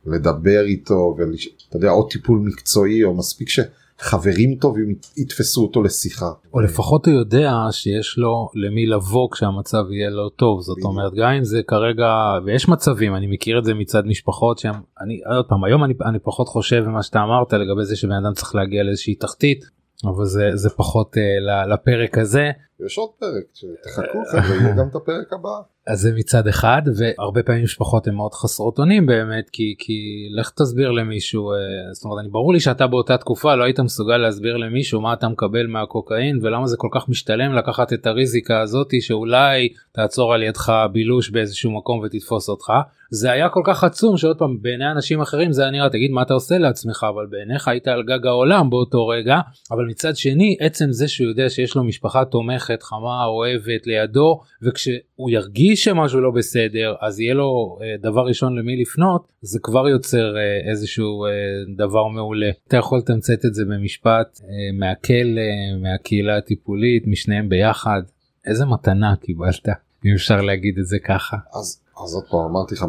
לדבר 0.07 0.65
איתו 0.65 1.17
ואתה 1.19 1.77
יודע 1.77 1.91
עוד 1.91 2.11
טיפול 2.11 2.39
מקצועי 2.39 3.05
או 3.05 3.15
מספיק 3.15 3.49
שחברים 3.49 4.55
טובים 4.55 4.95
יתפסו 5.17 5.63
אותו 5.63 5.83
לשיחה. 5.83 6.31
או 6.55 6.61
לפחות 6.61 7.07
הוא 7.07 7.15
יודע 7.15 7.53
שיש 7.71 8.19
לו 8.19 8.49
למי 8.55 8.87
לבוא 8.87 9.29
כשהמצב 9.33 9.85
יהיה 9.91 10.11
לא 10.11 10.31
טוב 10.37 10.61
זאת 10.61 10.77
בדיוק. 10.77 10.91
אומרת 10.91 11.13
גם 11.15 11.31
אם 11.31 11.45
זה 11.45 11.61
כרגע 11.67 12.09
ויש 12.47 12.69
מצבים 12.69 13.17
אני 13.17 13.27
מכיר 13.27 13.59
את 13.59 13.65
זה 13.65 13.75
מצד 13.75 14.07
משפחות 14.07 14.59
שהם 14.59 14.75
אני 15.01 15.21
עוד 15.37 15.45
פעם 15.49 15.65
היום 15.65 15.85
אני, 15.85 15.95
אני 16.05 16.19
פחות 16.19 16.49
חושב 16.49 16.85
ממה 16.87 17.03
שאתה 17.03 17.23
אמרת 17.23 17.53
לגבי 17.53 17.85
זה 17.85 17.97
שבן 17.97 18.25
אדם 18.25 18.35
צריך 18.35 18.55
להגיע 18.55 18.83
לאיזושהי 18.83 19.15
תחתית 19.15 19.65
אבל 20.05 20.25
זה 20.25 20.51
זה 20.55 20.71
פחות 20.71 21.17
uh, 21.17 21.69
לפרק 21.69 22.19
הזה. 22.19 22.51
יש 22.87 22.99
עוד 22.99 23.11
פרק 23.19 23.45
שתחכו 23.55 24.19
חבר'ה 24.33 24.57
יהיה 24.57 24.75
גם 24.77 24.89
את 24.89 24.95
הפרק 24.95 25.33
הבא. 25.33 25.61
אז 25.87 26.01
זה 26.01 26.13
מצד 26.15 26.49
אחד 26.49 26.83
והרבה 26.97 27.43
פעמים 27.43 27.65
משפחות 27.65 28.07
הן 28.07 28.15
מאוד 28.15 28.35
חסרות 28.35 28.79
אונים 28.79 29.07
באמת 29.07 29.51
כי 29.51 29.75
כי 29.79 30.29
לך 30.39 30.51
תסביר 30.51 30.91
למישהו 30.91 31.53
uh, 31.53 31.57
זאת 31.93 32.05
אומרת 32.05 32.19
אני 32.21 32.29
ברור 32.29 32.53
לי 32.53 32.61
שאתה 32.61 32.87
באותה 32.87 33.17
תקופה 33.17 33.55
לא 33.55 33.65
היית 33.65 33.81
מסוגל 33.81 34.17
להסביר 34.17 34.57
למישהו 34.57 35.01
מה 35.01 35.13
אתה 35.13 35.29
מקבל 35.29 35.67
מהקוקאין 35.67 36.39
ולמה 36.43 36.67
זה 36.67 36.77
כל 36.77 36.89
כך 36.93 37.09
משתלם 37.09 37.55
לקחת 37.55 37.93
את 37.93 38.07
הריזיקה 38.07 38.61
הזאתי 38.61 39.01
שאולי 39.01 39.69
תעצור 39.93 40.35
על 40.35 40.43
ידך 40.43 40.73
בילוש 40.93 41.31
באיזשהו 41.31 41.71
מקום 41.71 41.99
ותתפוס 41.99 42.49
אותך. 42.49 42.73
זה 43.11 43.31
היה 43.33 43.49
כל 43.49 43.63
כך 43.65 43.85
עצום 43.85 44.17
שעוד 44.17 44.39
פעם 44.39 44.57
בעיני 44.63 44.91
אנשים 44.91 45.21
אחרים 45.21 45.53
זה 45.53 45.63
היה 45.63 45.71
נראה 45.71 45.91
תגיד 45.91 46.11
מה 46.11 46.23
אתה 46.23 46.35
עושה 46.35 46.59
לעצמך? 46.59 47.07
אבל 47.15 47.27
בעיניך 47.31 47.69
היית 47.69 47.89
על 47.89 48.03
גג 48.03 48.27
העולם 48.27 48.71
באותו 48.71 49.07
רגע. 49.07 49.39
אבל 49.71 49.85
מצד 49.89 50.17
שני 50.17 50.57
עצם 50.61 50.93
זה 50.93 51.09
שהוא 51.09 51.29
יודע 51.29 51.51
שיש 51.51 51.77
לו 51.77 51.85
משפחה 51.85 52.25
תומכת 52.25 52.64
חמה 52.83 53.25
אוהבת 53.25 53.87
לידו 53.87 54.41
וכשהוא 54.63 55.31
ירגיש 55.31 55.85
שמשהו 55.85 56.21
לא 56.21 56.31
בסדר 56.31 56.95
אז 57.01 57.21
יהיה 57.21 57.35
לו 57.35 57.79
אה, 57.83 58.11
דבר 58.11 58.27
ראשון 58.27 58.59
למי 58.59 58.81
לפנות 58.83 59.33
זה 59.41 59.59
כבר 59.63 59.89
יוצר 59.89 60.37
אה, 60.37 60.71
איזשהו 60.71 61.25
אה, 61.25 61.31
דבר 61.77 62.09
מעולה 62.09 62.51
אתה 62.69 62.77
יכול 62.77 62.99
לתמצת 62.99 63.45
את 63.45 63.55
זה 63.55 63.65
במשפט 63.65 64.41
אה, 64.43 64.79
מהכלא 64.79 65.43
מהקהילה 65.83 66.37
הטיפולית 66.37 67.07
משניהם 67.07 67.49
ביחד 67.49 68.03
איזה 68.47 68.67
מתנה 68.67 69.15
קיבלת 69.21 69.69
אם 70.07 70.13
אפשר 70.15 70.41
להגיד 70.41 70.79
את 70.79 70.87
זה 70.87 70.99
ככה. 70.99 71.37
אז 71.55 71.81
אז 72.05 72.15
עוד 72.15 72.25
פעם 72.31 72.41
אמרתי 72.41 72.75
לך 72.75 72.85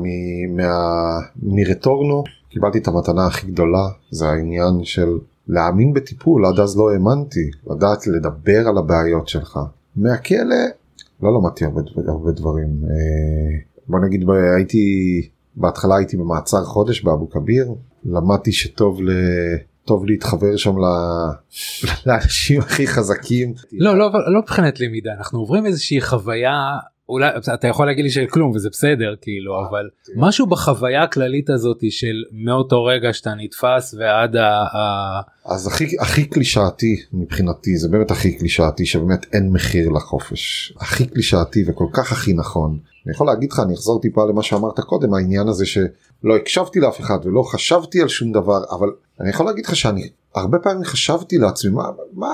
מרטורנו 1.43 2.23
קיבלתי 2.49 2.77
את 2.77 2.87
המתנה 2.87 3.27
הכי 3.27 3.47
גדולה 3.47 3.87
זה 4.09 4.25
העניין 4.25 4.83
של 4.83 5.07
להאמין 5.47 5.93
בטיפול 5.93 6.45
עד 6.45 6.59
אז 6.59 6.77
לא 6.77 6.91
האמנתי 6.91 7.49
לדעת 7.71 8.07
לדבר 8.07 8.67
על 8.67 8.77
הבעיות 8.77 9.27
שלך 9.27 9.59
מהכלא 9.95 10.55
לא 11.23 11.33
למדתי 11.33 11.65
הרבה, 11.65 11.81
הרבה 12.07 12.31
דברים 12.31 12.67
אה, 12.83 13.59
בוא 13.87 13.99
נגיד 13.99 14.25
הייתי 14.57 14.81
בהתחלה 15.55 15.97
הייתי 15.97 16.17
במעצר 16.17 16.63
חודש 16.63 17.01
באבו 17.01 17.29
כביר 17.29 17.73
למדתי 18.05 18.51
שטוב 18.51 19.01
ל... 19.01 19.09
טוב 19.85 20.05
להתחבר 20.05 20.55
שם 20.55 20.75
לאנשים 22.05 22.59
הכי 22.59 22.87
חזקים. 22.87 23.53
לא 23.71 23.97
לא 23.97 24.11
לא 24.33 24.41
מבחינת 24.41 24.79
למידה 24.79 25.11
אנחנו 25.17 25.39
עוברים 25.39 25.65
איזושהי 25.65 26.01
חוויה 26.01 26.77
אולי 27.09 27.29
אתה 27.53 27.67
יכול 27.67 27.85
להגיד 27.85 28.03
לי 28.05 28.11
של 28.11 28.25
כלום 28.29 28.51
וזה 28.51 28.69
בסדר 28.69 29.15
כאילו 29.21 29.53
אה, 29.53 29.69
אבל 29.69 29.89
משהו 30.15 30.45
בחוויה 30.45 31.03
הכללית 31.03 31.49
הזאת 31.49 31.79
של 31.89 32.23
מאותו 32.31 32.83
רגע 32.83 33.13
שאתה 33.13 33.33
נתפס 33.37 33.95
ועד 33.99 34.35
ה... 34.35 34.65
אז 35.45 35.67
הכי 35.67 35.87
הכי 35.99 36.25
קלישאתי 36.25 36.95
מבחינתי 37.13 37.77
זה 37.77 37.89
באמת 37.89 38.11
הכי 38.11 38.37
קלישאתי 38.37 38.85
שבאמת 38.85 39.25
אין 39.33 39.51
מחיר 39.51 39.89
לחופש 39.89 40.73
הכי 40.79 41.05
קלישאתי 41.05 41.63
וכל 41.67 41.87
כך 41.93 42.11
הכי 42.11 42.33
נכון. 42.33 42.77
אני 43.05 43.13
יכול 43.13 43.27
להגיד 43.27 43.51
לך 43.51 43.59
אני 43.59 43.73
אחזור 43.73 44.01
טיפה 44.01 44.25
למה 44.25 44.43
שאמרת 44.43 44.79
קודם 44.79 45.13
העניין 45.13 45.47
הזה 45.47 45.65
שלא 45.65 46.35
הקשבתי 46.35 46.79
לאף 46.79 46.99
אחד 46.99 47.17
ולא 47.23 47.43
חשבתי 47.43 48.01
על 48.01 48.07
שום 48.07 48.31
דבר 48.31 48.63
אבל 48.71 48.87
אני 49.21 49.29
יכול 49.29 49.45
להגיד 49.45 49.65
לך 49.65 49.75
שאני 49.75 50.09
הרבה 50.35 50.59
פעמים 50.59 50.83
חשבתי 50.83 51.37
לעצמי 51.37 51.71
מה 51.71 51.83
מה, 52.13 52.27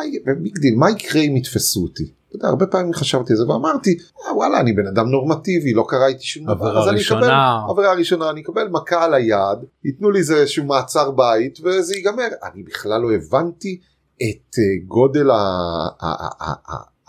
מה 0.76 0.90
יקרה 0.90 1.22
אם 1.22 1.38
יתפסו 1.38 1.82
אותי. 1.84 2.21
אתה 2.32 2.38
יודע, 2.38 2.48
הרבה 2.48 2.66
פעמים 2.66 2.94
חשבתי 2.94 3.34
על 3.34 3.38
זה 3.38 3.48
ואמרתי 3.48 3.98
אה, 4.26 4.36
וואלה 4.36 4.60
אני 4.60 4.74
בן 4.74 4.88
אדם 4.88 5.10
נורמטיבי 5.10 5.74
לא 5.74 5.86
קרה 5.88 6.08
איתי 6.08 6.24
שום 6.24 6.46
דבר. 6.46 6.82
אז 6.84 6.90
אני 6.90 7.02
אקבל 7.02 7.30
עבירה 7.70 7.94
ראשונה 7.94 8.30
אני 8.30 8.42
אקבל 8.42 8.68
מכה 8.68 9.04
על 9.04 9.14
היד 9.14 9.60
ייתנו 9.86 10.12
לי 10.12 10.20
איזה 10.20 10.48
שהוא 10.48 10.68
מעצר 10.68 11.12
בית 11.12 11.60
וזה 11.64 11.96
ייגמר. 11.96 12.28
אני 12.44 12.64
בכלל 12.64 13.02
לא 13.02 13.12
הבנתי 13.14 13.80
את 14.16 14.56
אה, 14.60 14.86
גודל 14.88 15.30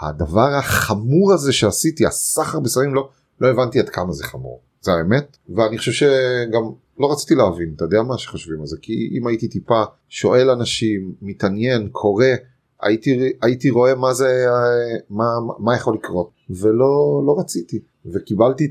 הדבר 0.01 0.55
החמור 0.55 1.33
הזה 1.33 1.53
שעשיתי 1.53 2.07
הסחר 2.07 2.61
בסמים 2.61 2.95
לא 2.95 3.09
לא 3.41 3.49
הבנתי 3.49 3.81
עד 3.81 3.89
כמה 3.89 4.13
זה 4.13 4.25
חמור. 4.25 4.61
זה 4.81 4.93
האמת? 4.93 5.37
ואני 5.57 5.79
חושב 5.79 5.93
שגם 5.93 6.63
לא 6.99 7.13
רציתי 7.13 7.35
להבין 7.35 7.73
אתה 7.77 7.85
יודע 7.85 8.03
מה 8.03 8.19
שחושבים 8.19 8.61
על 8.61 8.67
זה? 8.67 8.77
כי 8.83 9.11
אם 9.19 9.27
הייתי 9.27 9.49
טיפה 9.49 9.83
שואל 10.09 10.51
אנשים 10.51 11.13
מתעניין 11.23 11.89
קורא 11.93 12.27
הייתי 12.83 13.33
הייתי 13.43 13.71
רואה 13.71 13.95
מה 13.95 14.15
זה 14.15 14.45
מה 15.11 15.25
מה 15.59 15.77
יכול 15.77 15.95
לקרות 15.95 16.31
ולא 16.51 17.23
לא 17.27 17.37
רציתי. 17.39 17.79
וקיבלתי 18.07 18.69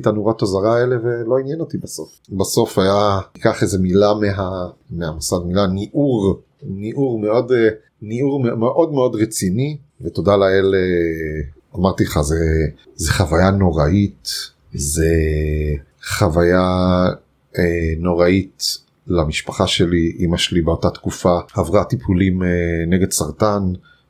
את 0.00 0.06
הנורת 0.06 0.42
אזהרה 0.42 0.76
האלה 0.76 0.96
ולא 1.02 1.38
עניין 1.38 1.60
אותי 1.60 1.78
בסוף. 1.78 2.08
בסוף 2.28 2.78
היה 2.78 3.18
קח 3.40 3.62
איזה 3.62 3.78
מילה 3.78 4.14
מה... 4.14 4.68
מהמוסד 4.90 5.36
מילה 5.46 5.66
ניעור 5.66 6.40
ניעור 6.62 7.18
מאוד 7.18 7.52
ניעור 8.02 8.42
מאוד 8.42 8.92
מאוד 8.92 9.14
רציני 9.14 9.76
ותודה 10.00 10.36
לאל 10.36 10.74
אמרתי 11.76 12.04
לך 12.04 12.20
זה 12.20 12.36
זה 12.94 13.12
חוויה 13.12 13.50
נוראית 13.50 14.28
זה 14.74 15.12
חוויה 16.18 16.60
אה, 17.58 17.94
נוראית 17.98 18.62
למשפחה 19.06 19.66
שלי 19.66 20.16
אמא 20.20 20.36
שלי 20.36 20.62
באותה 20.62 20.90
תקופה 20.90 21.38
עברה 21.54 21.84
טיפולים 21.84 22.42
אה, 22.42 22.48
נגד 22.86 23.10
סרטן 23.10 23.62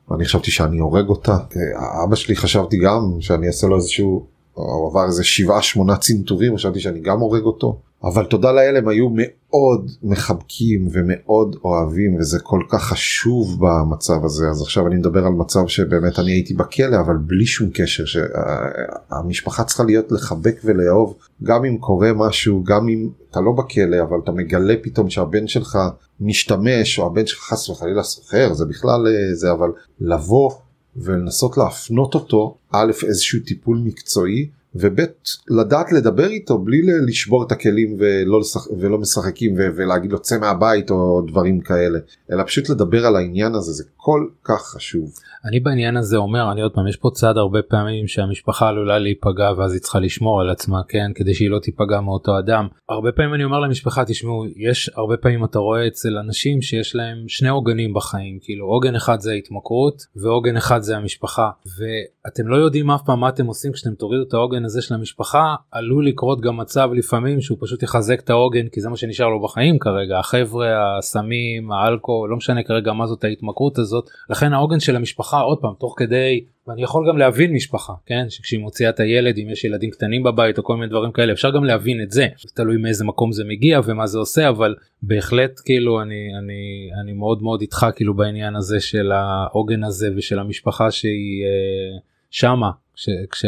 ואני 0.09 0.25
חשבתי 0.25 0.51
שאני 0.51 0.79
הורג 0.79 1.07
אותה. 1.09 1.31
אה, 1.31 2.03
אבא 2.03 2.15
שלי 2.15 2.35
חשבתי 2.35 2.77
גם 2.77 3.17
שאני 3.19 3.47
אעשה 3.47 3.67
לו 3.67 3.75
איזשהו 3.75 4.25
הוא 4.53 4.89
עבר 4.89 5.05
איזה 5.05 5.23
שבעה 5.23 5.61
שמונה 5.61 5.97
צנתורים 5.97 6.55
חשבתי 6.55 6.79
שאני 6.79 6.99
גם 6.99 7.19
הורג 7.19 7.43
אותו 7.43 7.79
אבל 8.03 8.25
תודה 8.25 8.51
לאל 8.51 8.75
הם 8.77 8.87
היו 8.87 9.07
מאוד 9.15 9.91
מחבקים 10.03 10.87
ומאוד 10.91 11.55
אוהבים 11.63 12.15
וזה 12.15 12.39
כל 12.39 12.61
כך 12.69 12.83
חשוב 12.83 13.57
במצב 13.59 14.25
הזה. 14.25 14.49
אז 14.49 14.61
עכשיו 14.61 14.87
אני 14.87 14.95
מדבר 14.95 15.25
על 15.25 15.33
מצב 15.33 15.67
שבאמת 15.67 16.19
אני 16.19 16.31
הייתי 16.31 16.53
בכלא 16.53 16.99
אבל 16.99 17.17
בלי 17.17 17.45
שום 17.45 17.69
קשר 17.73 18.03
שהמשפחה 18.05 19.63
צריכה 19.63 19.83
להיות 19.83 20.11
לחבק 20.11 20.55
ולאהוב. 20.63 21.17
גם 21.43 21.65
אם 21.65 21.77
קורה 21.77 22.13
משהו 22.13 22.63
גם 22.63 22.89
אם 22.89 23.09
אתה 23.31 23.41
לא 23.41 23.51
בכלא 23.51 24.01
אבל 24.01 24.17
אתה 24.23 24.31
מגלה 24.31 24.73
פתאום 24.81 25.09
שהבן 25.09 25.47
שלך 25.47 25.77
משתמש 26.19 26.99
או 26.99 27.05
הבן 27.05 27.25
שלך 27.25 27.39
חס 27.39 27.69
וחלילה 27.69 28.03
סוחר 28.03 28.53
זה 28.53 28.65
בכלל 28.65 29.07
אה, 29.07 29.35
זה 29.35 29.51
אבל 29.51 29.69
לבוא 30.01 30.51
ולנסות 30.95 31.57
להפנות 31.57 32.15
אותו 32.15 32.57
א' 32.71 32.91
איזשהו 33.07 33.39
טיפול 33.45 33.81
מקצועי 33.83 34.49
וב' 34.75 34.99
לדעת 35.49 35.91
לדבר 35.91 36.27
איתו 36.27 36.57
בלי 36.57 36.81
לשבור 37.07 37.43
את 37.43 37.51
הכלים 37.51 37.95
ולא, 37.99 38.39
לשח... 38.39 38.67
ולא 38.79 38.97
משחקים 38.97 39.53
ו... 39.53 39.57
ולהגיד 39.75 40.11
לו 40.11 40.19
צא 40.19 40.37
מהבית 40.39 40.91
או 40.91 41.21
דברים 41.27 41.59
כאלה 41.61 41.99
אלא 42.31 42.43
פשוט 42.43 42.69
לדבר 42.69 43.05
על 43.05 43.15
העניין 43.15 43.55
הזה 43.55 43.71
זה 43.71 43.83
כל 43.95 44.27
כך 44.43 44.61
חשוב. 44.61 45.11
אני 45.45 45.59
בעניין 45.59 45.97
הזה 45.97 46.17
אומר 46.17 46.51
אני 46.51 46.61
עוד 46.61 46.71
פעם 46.73 46.87
יש 46.87 46.95
פה 46.95 47.09
צד 47.13 47.37
הרבה 47.37 47.61
פעמים 47.61 48.07
שהמשפחה 48.07 48.67
עלולה 48.67 48.99
להיפגע 48.99 49.51
ואז 49.57 49.73
היא 49.73 49.81
צריכה 49.81 49.99
לשמור 49.99 50.41
על 50.41 50.49
עצמה 50.49 50.81
כן 50.87 51.11
כדי 51.15 51.33
שהיא 51.33 51.49
לא 51.49 51.59
תיפגע 51.59 52.01
מאותו 52.01 52.39
אדם 52.39 52.67
הרבה 52.89 53.11
פעמים 53.11 53.33
אני 53.33 53.43
אומר 53.43 53.59
למשפחה 53.59 54.05
תשמעו 54.05 54.45
יש 54.55 54.91
הרבה 54.95 55.17
פעמים 55.17 55.45
אתה 55.45 55.59
רואה 55.59 55.87
אצל 55.87 56.17
אנשים 56.17 56.61
שיש 56.61 56.95
להם 56.95 57.17
שני 57.27 57.49
עוגנים 57.49 57.93
בחיים 57.93 58.39
כאילו 58.41 58.65
עוגן 58.65 58.95
אחד 58.95 59.19
זה 59.19 59.31
ההתמכרות 59.31 60.03
ועוגן 60.15 60.57
אחד 60.57 60.81
זה 60.81 60.97
המשפחה 60.97 61.49
ואתם 61.65 62.47
לא 62.47 62.55
יודעים 62.55 62.91
אף 62.91 63.01
פעם 63.05 63.19
מה 63.19 63.29
אתם 63.29 63.45
עושים 63.45 63.71
כשאתם 63.71 63.95
תורידו 63.95 64.23
את 64.27 64.33
העוגן 64.33 64.64
העוגן 64.65 64.77
הזה 64.77 64.81
של 64.81 64.93
המשפחה 64.93 65.55
עלול 65.71 66.07
לקרות 66.07 66.41
גם 66.41 66.57
מצב 66.57 66.89
לפעמים 66.93 67.41
שהוא 67.41 67.57
פשוט 67.61 67.83
יחזק 67.83 68.19
את 68.19 68.29
העוגן 68.29 68.67
כי 68.71 68.81
זה 68.81 68.89
מה 68.89 68.97
שנשאר 68.97 69.29
לו 69.29 69.43
בחיים 69.43 69.79
כרגע. 69.79 70.19
החבר'ה 70.19 70.97
הסמים 70.97 71.71
האלכוהול 71.71 72.29
לא 72.29 72.37
משנה 72.37 72.63
כרגע 72.63 72.93
מה 72.93 73.07
זאת 73.07 73.23
ההתמכרות 73.23 73.77
הזאת. 73.77 74.09
לכן 74.29 74.53
העוגן 74.53 74.79
של 74.79 74.95
המשפחה 74.95 75.39
עוד 75.39 75.57
פעם 75.61 75.73
תוך 75.79 75.95
כדי 75.97 76.45
ואני 76.67 76.83
יכול 76.83 77.09
גם 77.09 77.17
להבין 77.17 77.53
משפחה 77.53 77.93
כן? 78.05 78.25
שכשהיא 78.29 78.59
מוציאה 78.59 78.89
את 78.89 78.99
הילד 78.99 79.37
אם 79.37 79.49
יש 79.49 79.63
ילדים 79.63 79.89
קטנים 79.89 80.23
בבית 80.23 80.57
או 80.57 80.63
כל 80.63 80.75
מיני 80.75 80.89
דברים 80.89 81.11
כאלה 81.11 81.33
אפשר 81.33 81.51
גם 81.51 81.63
להבין 81.63 82.01
את 82.01 82.11
זה 82.11 82.27
תלוי 82.55 82.77
מאיזה 82.77 83.05
מקום 83.05 83.31
זה 83.31 83.43
מגיע 83.43 83.79
ומה 83.85 84.07
זה 84.07 84.17
עושה 84.17 84.49
אבל 84.49 84.75
בהחלט 85.01 85.51
כאילו 85.65 86.01
אני 86.01 86.29
אני 86.39 86.89
אני 87.01 87.13
מאוד 87.13 87.41
מאוד 87.41 87.61
איתך 87.61 87.85
כאילו 87.95 88.13
בעניין 88.13 88.55
הזה 88.55 88.79
של 88.79 89.11
העוגן 89.11 89.83
הזה 89.83 90.09
ושל 90.15 90.39
המשפחה 90.39 90.91
שהיא 90.91 91.43
אה, 91.43 91.99
שמה 92.37 92.71
כש, 92.95 93.09
כש, 93.31 93.45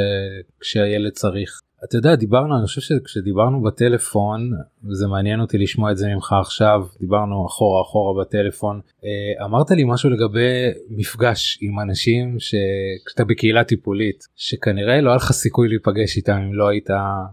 כשהילד 0.60 1.12
צריך. 1.12 1.62
אתה 1.84 1.97
יודע 1.97 2.15
דיברנו 2.15 2.58
אני 2.58 2.65
חושב 2.65 2.82
שכשדיברנו 2.82 3.62
בטלפון 3.62 4.52
וזה 4.89 5.08
מעניין 5.08 5.39
אותי 5.39 5.58
לשמוע 5.58 5.91
את 5.91 5.97
זה 5.97 6.08
ממך 6.08 6.34
עכשיו 6.41 6.82
דיברנו 7.00 7.45
אחורה 7.47 7.82
אחורה 7.82 8.23
בטלפון 8.23 8.80
אה, 9.06 9.45
אמרת 9.45 9.71
לי 9.71 9.84
משהו 9.84 10.10
לגבי 10.10 10.71
מפגש 10.89 11.60
עם 11.62 11.80
אנשים 11.80 12.36
שכשאתה 12.39 13.23
בקהילה 13.23 13.63
טיפולית 13.63 14.28
שכנראה 14.36 15.02
לא 15.02 15.10
היה 15.10 15.15
לך 15.15 15.32
סיכוי 15.32 15.67
להיפגש 15.67 16.17
איתם 16.17 16.38
אם 16.38 16.54
לא 16.54 16.67
היית 16.67 16.89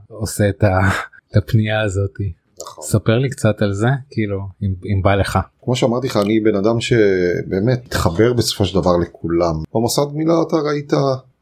עושה 0.09 0.49
את, 0.49 0.65
ה, 0.65 0.79
את 1.31 1.37
הפנייה 1.37 1.81
הזאתי. 1.81 2.33
נכון. 2.63 2.85
ספר 2.85 3.19
לי 3.19 3.31
קצת 3.31 3.63
על 3.63 3.73
זה 3.73 3.89
כאילו 4.11 4.41
אם, 4.63 4.75
אם 4.85 5.03
בא 5.03 5.15
לך. 5.15 5.39
כמו 5.63 5.77
שאמרתי 5.77 6.07
לך 6.07 6.17
אני 6.17 6.41
בן 6.41 6.55
אדם 6.55 6.81
שבאמת 6.81 7.87
התחבר 7.87 8.33
בסופו 8.33 8.65
של 8.65 8.81
דבר 8.81 8.97
לכולם 9.03 9.55
במוסד 9.75 10.07
מילה 10.13 10.33
אתה 10.49 10.57
ראית 10.57 10.93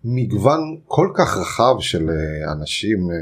מגוון 0.04 0.76
כל 0.86 1.08
כך 1.14 1.36
רחב 1.36 1.74
של 1.80 2.10
אה, 2.10 2.52
אנשים 2.52 3.10
אה, 3.10 3.16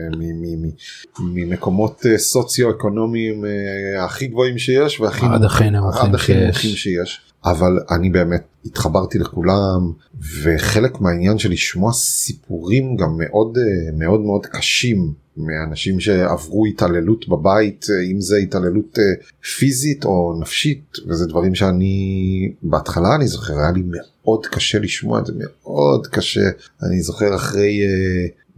ממקומות 1.21 2.07
אה, 2.07 2.19
סוציו-אקונומיים 2.19 3.45
הכי 4.05 4.27
גבוהים 4.27 4.59
שיש 4.59 5.01
והכי 5.01 5.27
נמוכים 6.35 6.77
שיש. 6.77 7.30
אבל 7.45 7.79
אני 7.91 8.11
באמת 8.11 8.43
התחברתי 8.65 9.19
לכולם 9.19 9.93
וחלק 10.43 11.01
מהעניין 11.01 11.39
של 11.39 11.51
לשמוע 11.51 11.93
סיפורים 11.93 12.97
גם 12.97 13.17
מאוד 13.19 13.59
מאוד 13.99 14.21
מאוד 14.21 14.47
קשים 14.47 15.13
מאנשים 15.37 16.01
שעברו 16.01 16.67
התעללות 16.67 17.29
בבית 17.29 17.87
אם 18.11 18.21
זה 18.21 18.37
התעללות 18.37 18.99
פיזית 19.59 20.05
או 20.05 20.39
נפשית 20.41 20.97
וזה 21.09 21.27
דברים 21.27 21.55
שאני 21.55 22.53
בהתחלה 22.63 23.15
אני 23.15 23.27
זוכר 23.27 23.59
היה 23.59 23.71
לי 23.71 23.83
מאוד 23.87 24.47
קשה 24.47 24.79
לשמוע 24.79 25.21
את 25.21 25.27
זה 25.27 25.33
מאוד 25.37 26.07
קשה. 26.07 26.51
אני 26.83 27.03
זוכר 27.03 27.37
אחרי 27.37 27.81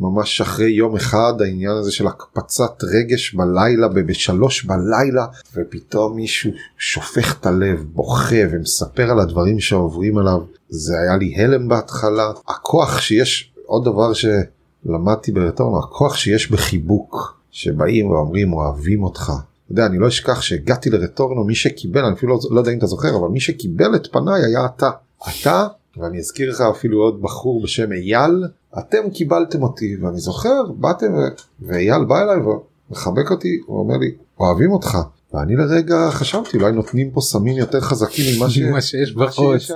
ממש 0.02 0.40
אחרי 0.40 0.70
יום 0.70 0.96
אחד 0.96 1.32
העניין 1.40 1.76
הזה 1.76 1.92
של 1.92 2.06
הקפצת 2.06 2.84
רגש 2.84 3.34
בלילה 3.34 3.88
בשלוש 3.88 4.64
בלילה 4.64 5.26
ופתאום 5.54 6.16
מישהו 6.16 6.50
שופך 6.78 7.36
את 7.40 7.46
הלב 7.46 7.84
בוכה 7.92 8.36
ומספר 8.50 9.10
על 9.10 9.20
הדברים 9.20 9.60
שעוברים 9.60 10.18
עליו. 10.18 10.40
זה 10.68 10.94
היה 10.98 11.16
לי 11.16 11.34
הלם 11.36 11.68
בהתחלה. 11.68 12.30
הכוח 12.48 13.00
שיש 13.00 13.52
עוד 13.66 13.84
דבר 13.84 14.12
שלמדתי 14.12 15.32
ברטורנו 15.32 15.78
הכוח 15.78 16.16
שיש 16.16 16.50
בחיבוק 16.50 17.40
שבאים 17.50 18.10
ואומרים 18.10 18.52
אוהבים 18.52 19.02
אותך. 19.02 19.32
אתה 19.64 19.72
יודע, 19.72 19.86
אני 19.86 19.98
לא 19.98 20.08
אשכח 20.08 20.42
שהגעתי 20.42 20.90
לרטורנו 20.90 21.44
מי 21.44 21.54
שקיבל 21.54 22.04
אני 22.04 22.14
אפילו 22.14 22.32
לא, 22.34 22.40
לא 22.50 22.60
יודע 22.60 22.72
אם 22.72 22.78
אתה 22.78 22.86
זוכר 22.86 23.16
אבל 23.16 23.28
מי 23.28 23.40
שקיבל 23.40 23.96
את 23.96 24.06
פניי 24.12 24.42
היה 24.44 24.66
אתה. 24.66 24.90
אתה 25.28 25.66
ואני 25.96 26.18
אזכיר 26.18 26.50
לך 26.50 26.60
אפילו 26.60 26.98
עוד 26.98 27.22
בחור 27.22 27.62
בשם 27.62 27.92
אייל 27.92 28.44
אתם 28.78 29.10
קיבלתם 29.10 29.62
אותי 29.62 29.96
ואני 29.96 30.18
זוכר 30.18 30.62
באתם 30.76 31.12
ואייל 31.60 32.04
בא 32.04 32.22
אליי 32.22 32.36
ומחבק 32.36 33.30
אותי 33.30 33.60
הוא 33.66 33.78
אומר 33.78 33.96
לי 33.96 34.10
אוהבים 34.40 34.72
אותך 34.72 34.98
ואני 35.34 35.56
לרגע 35.56 36.10
חשבתי 36.10 36.56
אולי 36.56 36.72
נותנים 36.72 37.10
פה 37.10 37.20
סמים 37.20 37.56
יותר 37.56 37.80
חזקים 37.80 38.24
ממה 38.36 38.80
שיש 38.80 39.14
בחוץ. 39.14 39.70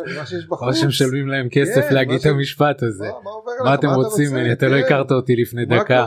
או 0.51 0.75
שמשלמים 0.75 1.29
להם 1.29 1.49
כסף 1.51 1.81
כן, 1.89 1.95
להגיד 1.95 2.21
את 2.21 2.27
המשפט 2.27 2.83
הזה. 2.83 3.07
מה 3.65 3.75
אתם 3.75 3.89
רוצים? 3.89 4.31
ממני 4.31 4.53
אתה 4.53 4.69
לא 4.69 4.81
כן. 4.81 4.85
הכרת 4.85 5.13
אותי 5.13 5.37
לפני 5.37 5.65
דקה. 5.65 6.07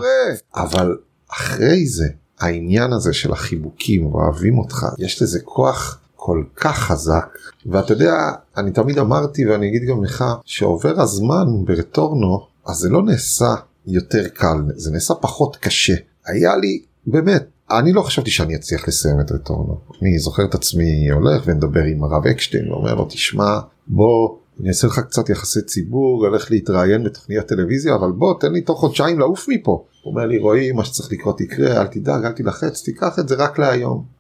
אבל 0.56 0.98
אחרי 1.32 1.86
זה 1.86 2.06
העניין 2.40 2.94
הזה 2.94 3.14
של 3.14 3.32
החיבוקים 3.32 4.06
אוהבים 4.06 4.58
אותך 4.58 4.86
יש 4.98 5.22
לזה 5.22 5.40
כוח 5.44 6.02
כל 6.22 6.44
כך 6.56 6.78
חזק 6.78 7.38
ואתה 7.66 7.94
יודע 7.94 8.14
אני 8.58 8.72
תמיד 8.72 8.98
אמרתי 8.98 9.48
ואני 9.48 9.68
אגיד 9.68 9.82
גם 9.90 10.04
לך 10.04 10.24
שעובר 10.46 11.02
הזמן 11.02 11.46
ברטורנו 11.66 12.48
אז 12.68 12.76
זה 12.76 12.90
לא 12.90 13.04
נעשה 13.04 13.56
יותר 13.88 14.28
קל 14.28 14.58
זה 14.76 14.92
נעשה 14.92 15.14
פחות 15.14 15.56
קשה 15.56 15.96
היה 16.26 16.56
לי 16.56 16.82
באמת 17.08 17.46
אני 17.72 17.94
לא 17.94 18.02
חשבתי 18.02 18.32
שאני 18.32 18.56
אצליח 18.56 18.88
לסיים 18.88 19.20
את 19.20 19.32
רטורנו 19.32 19.78
אני 20.02 20.20
זוכר 20.20 20.46
את 20.46 20.56
עצמי 20.56 21.10
הולך 21.12 21.44
ומדבר 21.46 21.84
עם 21.84 22.04
הרב 22.04 22.28
אקשטיין 22.28 22.72
ואומר 22.72 22.96
לו 22.96 23.06
תשמע 23.06 23.60
בוא 23.88 24.36
אני 24.60 24.70
אעשה 24.70 24.88
לך 24.88 25.00
קצת 25.00 25.30
יחסי 25.30 25.62
ציבור 25.62 26.26
הולך 26.26 26.52
להתראיין 26.52 27.04
בתוכנית 27.04 27.40
טלוויזיה 27.48 27.96
אבל 27.96 28.12
בוא 28.12 28.34
תן 28.40 28.52
לי 28.52 28.62
תוך 28.62 28.80
חודשיים 28.80 29.20
לעוף 29.20 29.46
מפה. 29.50 29.84
הוא 30.04 30.12
אומר 30.12 30.26
לי 30.26 30.38
רועי 30.38 30.72
מה 30.72 30.86
שצריך 30.86 31.12
לקרות 31.12 31.42
יקרה 31.42 31.82
אל 31.82 31.88
תדאג 31.88 32.26
אל 32.26 32.32
תילחץ 32.32 32.84
תיקח 32.84 33.20
את 33.20 33.28
זה 33.28 33.36
רק 33.36 33.60
להיום. 33.60 34.19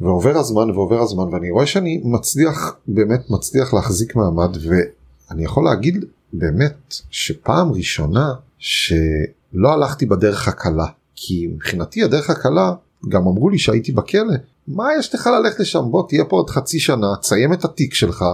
ועובר 0.00 0.38
הזמן 0.38 0.70
ועובר 0.70 1.02
הזמן 1.02 1.34
ואני 1.34 1.50
רואה 1.50 1.66
שאני 1.66 2.00
מצליח 2.04 2.76
באמת 2.86 3.30
מצליח 3.30 3.74
להחזיק 3.74 4.16
מעמד 4.16 4.56
ואני 4.62 5.44
יכול 5.44 5.64
להגיד 5.64 6.04
באמת 6.32 6.94
שפעם 7.10 7.72
ראשונה 7.72 8.32
שלא 8.58 9.72
הלכתי 9.72 10.06
בדרך 10.06 10.48
הקלה. 10.48 10.86
כי 11.14 11.46
מבחינתי 11.54 12.02
הדרך 12.02 12.30
הקלה 12.30 12.72
גם 13.08 13.26
אמרו 13.26 13.48
לי 13.48 13.58
שהייתי 13.58 13.92
בכלא 13.92 14.34
מה 14.68 14.88
יש 14.98 15.14
לך 15.14 15.26
ללכת 15.26 15.60
לשם? 15.60 15.82
בוא 15.90 16.08
תהיה 16.08 16.24
פה 16.24 16.36
עוד 16.36 16.50
חצי 16.50 16.80
שנה 16.80 17.06
תסיים 17.20 17.52
את 17.52 17.64
התיק 17.64 17.94
שלך 17.94 18.24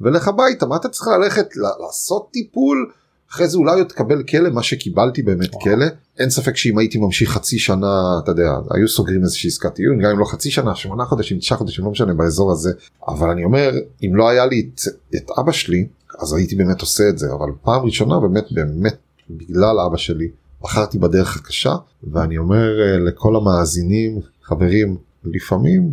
ולך 0.00 0.28
הביתה. 0.28 0.66
מה 0.66 0.76
אתה 0.76 0.88
צריך 0.88 1.08
ללכת 1.08 1.48
לעשות 1.80 2.28
טיפול 2.32 2.92
אחרי 3.32 3.48
זה 3.48 3.58
אולי 3.58 3.78
עוד 3.78 3.88
תקבל 3.88 4.22
כלא 4.22 4.50
מה 4.50 4.62
שקיבלתי 4.62 5.22
באמת 5.22 5.54
וואו. 5.54 5.60
כלא. 5.64 5.86
אין 6.18 6.30
ספק 6.30 6.56
שאם 6.56 6.78
הייתי 6.78 6.98
ממשיך 6.98 7.30
חצי 7.30 7.58
שנה 7.58 8.18
אתה 8.22 8.30
יודע 8.30 8.52
היו 8.70 8.88
סוגרים 8.88 9.22
איזושהי 9.22 9.48
עסקת 9.48 9.74
טיעון 9.74 9.98
גם 9.98 10.10
אם 10.10 10.18
לא 10.18 10.24
חצי 10.24 10.50
שנה 10.50 10.74
שמונה 10.74 11.04
חודשים 11.04 11.38
תשעה 11.38 11.58
חודשים 11.58 11.84
לא 11.84 11.90
משנה 11.90 12.14
באזור 12.14 12.52
הזה. 12.52 12.72
אבל 13.08 13.30
אני 13.30 13.44
אומר 13.44 13.72
אם 14.04 14.16
לא 14.16 14.28
היה 14.28 14.46
לי 14.46 14.70
את, 14.74 14.80
את 15.16 15.30
אבא 15.38 15.52
שלי 15.52 15.86
אז 16.20 16.32
הייתי 16.32 16.56
באמת 16.56 16.80
עושה 16.80 17.08
את 17.08 17.18
זה. 17.18 17.32
אבל 17.32 17.48
פעם 17.62 17.84
ראשונה 17.84 18.20
באמת 18.20 18.44
באמת 18.50 18.96
בגלל 19.30 19.80
אבא 19.86 19.96
שלי 19.96 20.28
בחרתי 20.62 20.98
בדרך 20.98 21.36
הקשה 21.36 21.74
ואני 22.12 22.38
אומר 22.38 22.80
אה, 22.80 22.98
לכל 22.98 23.36
המאזינים 23.36 24.20
חברים 24.42 24.96
לפעמים 25.24 25.92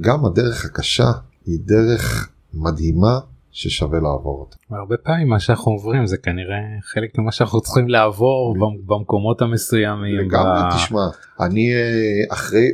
גם 0.00 0.24
הדרך 0.24 0.64
הקשה 0.64 1.12
היא 1.46 1.58
דרך 1.64 2.28
מדהימה 2.54 3.18
ששווה 3.56 4.00
לעבור 4.00 4.40
אותה. 4.40 4.56
הרבה 4.70 4.96
פעמים 4.96 5.28
מה 5.28 5.40
שאנחנו 5.40 5.72
עוברים 5.72 6.06
זה 6.06 6.16
כנראה 6.16 6.58
חלק 6.82 7.18
ממה 7.18 7.32
שאנחנו 7.32 7.60
צריכים 7.60 7.88
לעבור 7.88 8.56
במקומות 8.86 9.42
המסוימים. 9.42 10.18
לגמרי, 10.18 10.60
ב... 10.70 10.74
תשמע, 10.74 11.06
אני 11.40 11.74
אה, 11.74 12.34
אחרי, 12.34 12.68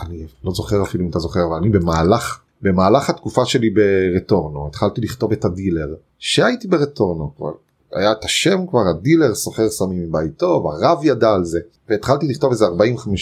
אני 0.00 0.26
לא 0.44 0.52
זוכר 0.52 0.82
אפילו 0.82 1.04
אם 1.04 1.10
אתה 1.10 1.18
זוכר, 1.18 1.40
אבל 1.48 1.56
אני 1.56 1.68
במהלך, 1.68 2.40
במהלך 2.62 3.10
התקופה 3.10 3.44
שלי 3.44 3.70
ברטורנו 3.70 4.66
התחלתי 4.66 5.00
לכתוב 5.00 5.32
את 5.32 5.44
הדילר, 5.44 5.94
שהייתי 6.18 6.68
ברטורנו 6.68 7.34
כבר. 7.36 7.52
היה 7.92 8.12
את 8.12 8.24
השם 8.24 8.66
כבר 8.66 8.80
הדילר 8.90 9.34
סוחר 9.34 9.68
סמים 9.68 10.02
מבית 10.02 10.36
טוב 10.36 10.66
הרב 10.66 10.98
ידע 11.04 11.30
על 11.30 11.44
זה 11.44 11.60
והתחלתי 11.88 12.26
לכתוב 12.28 12.50
איזה 12.50 12.66
40-50 12.66 12.70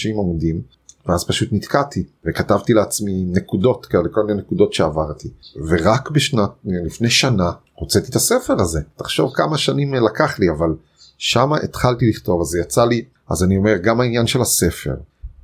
עמודים 0.09 0.61
ואז 1.07 1.25
פשוט 1.25 1.49
נתקעתי 1.53 2.05
וכתבתי 2.25 2.73
לעצמי 2.73 3.25
נקודות 3.27 3.87
כאלה 3.87 4.09
כל 4.13 4.23
מיני 4.27 4.39
נקודות 4.39 4.75
שעברתי. 4.75 5.29
ורק 5.69 6.11
בשנת 6.11 6.51
לפני 6.65 7.11
שנה 7.11 7.51
הוצאתי 7.75 8.11
את 8.11 8.17
הספר 8.17 8.61
הזה. 8.61 8.81
תחשוב 8.97 9.33
כמה 9.35 9.59
שנים 9.59 9.95
לקח 9.95 10.39
לי 10.39 10.51
אבל 10.51 10.75
שמה 11.19 11.57
התחלתי 11.57 12.11
לכתוב 12.11 12.41
אז 12.41 12.47
זה 12.47 12.61
יצא 12.61 12.85
לי 12.85 13.05
אז 13.29 13.45
אני 13.45 13.57
אומר 13.57 13.77
גם 13.77 14.01
העניין 14.01 14.27
של 14.27 14.41
הספר 14.41 14.95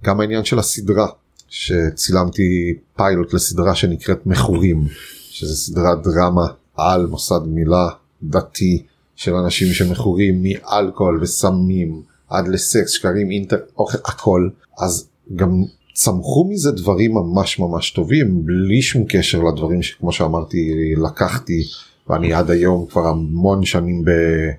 גם 0.04 0.20
העניין 0.20 0.44
של 0.44 0.58
הסדרה 0.58 1.06
שצילמתי 1.48 2.78
פיילוט 2.96 3.34
לסדרה 3.34 3.74
שנקראת 3.74 4.26
מכורים 4.26 4.86
שזה 5.30 5.56
סדרת 5.56 6.02
דרמה 6.02 6.46
על 6.76 7.06
מוסד 7.06 7.40
מילה 7.46 7.88
דתי 8.22 8.82
של 9.16 9.34
אנשים 9.34 9.68
שמכורים 9.68 10.42
מאלכוהול 10.42 11.22
וסמים 11.22 12.02
עד 12.28 12.48
לסקס 12.48 12.90
שקרים 12.90 13.30
אינטר 13.30 13.56
אוכל 13.78 13.98
הכל. 14.04 14.48
אז 14.78 15.08
גם 15.34 15.62
צמחו 15.94 16.48
מזה 16.50 16.72
דברים 16.72 17.14
ממש 17.14 17.58
ממש 17.58 17.90
טובים 17.90 18.46
בלי 18.46 18.82
שום 18.82 19.04
קשר 19.08 19.42
לדברים 19.42 19.82
שכמו 19.82 20.12
שאמרתי 20.12 20.94
לקחתי 20.96 21.62
ואני 22.08 22.32
עד 22.32 22.50
היום 22.50 22.86
כבר 22.86 23.06
המון 23.06 23.64
שנים 23.64 24.04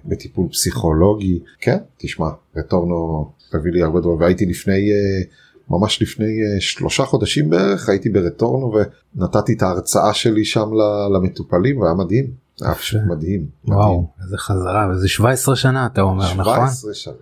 בטיפול 0.06 0.48
פסיכולוגי 0.52 1.40
כן 1.62 1.78
תשמע 1.98 2.28
רטורנו 2.56 3.30
הביא 3.54 3.72
לי 3.72 3.84
הרבה 3.84 4.00
דברים 4.00 4.20
והייתי 4.20 4.46
לפני 4.46 4.92
אה, 4.92 5.22
ממש 5.70 6.02
לפני 6.02 6.26
אה, 6.26 6.62
שלושה 6.62 7.06
חודשים 7.06 7.50
בערך 7.50 7.90
הייתי 7.90 8.10
ברטורנו 8.10 8.74
ונתתי 9.16 9.54
את 9.54 9.62
ההרצאה 9.62 10.14
שלי 10.14 10.46
שם 10.46 10.70
למטופלים 11.14 11.82
והיה 11.82 11.94
מדהים 11.94 12.48
היה 12.62 12.76
פשוט 12.76 13.02
מדהים. 13.08 13.46
וואו, 13.68 14.08
איזה 14.24 14.38
חזרה, 14.38 14.90
וזה 14.92 15.08
17 15.08 15.56
שנה 15.56 15.86
אתה 15.86 16.02
אומר, 16.02 16.34
נכון? 16.34 16.54
17 16.54 16.94
שנה, 16.94 17.14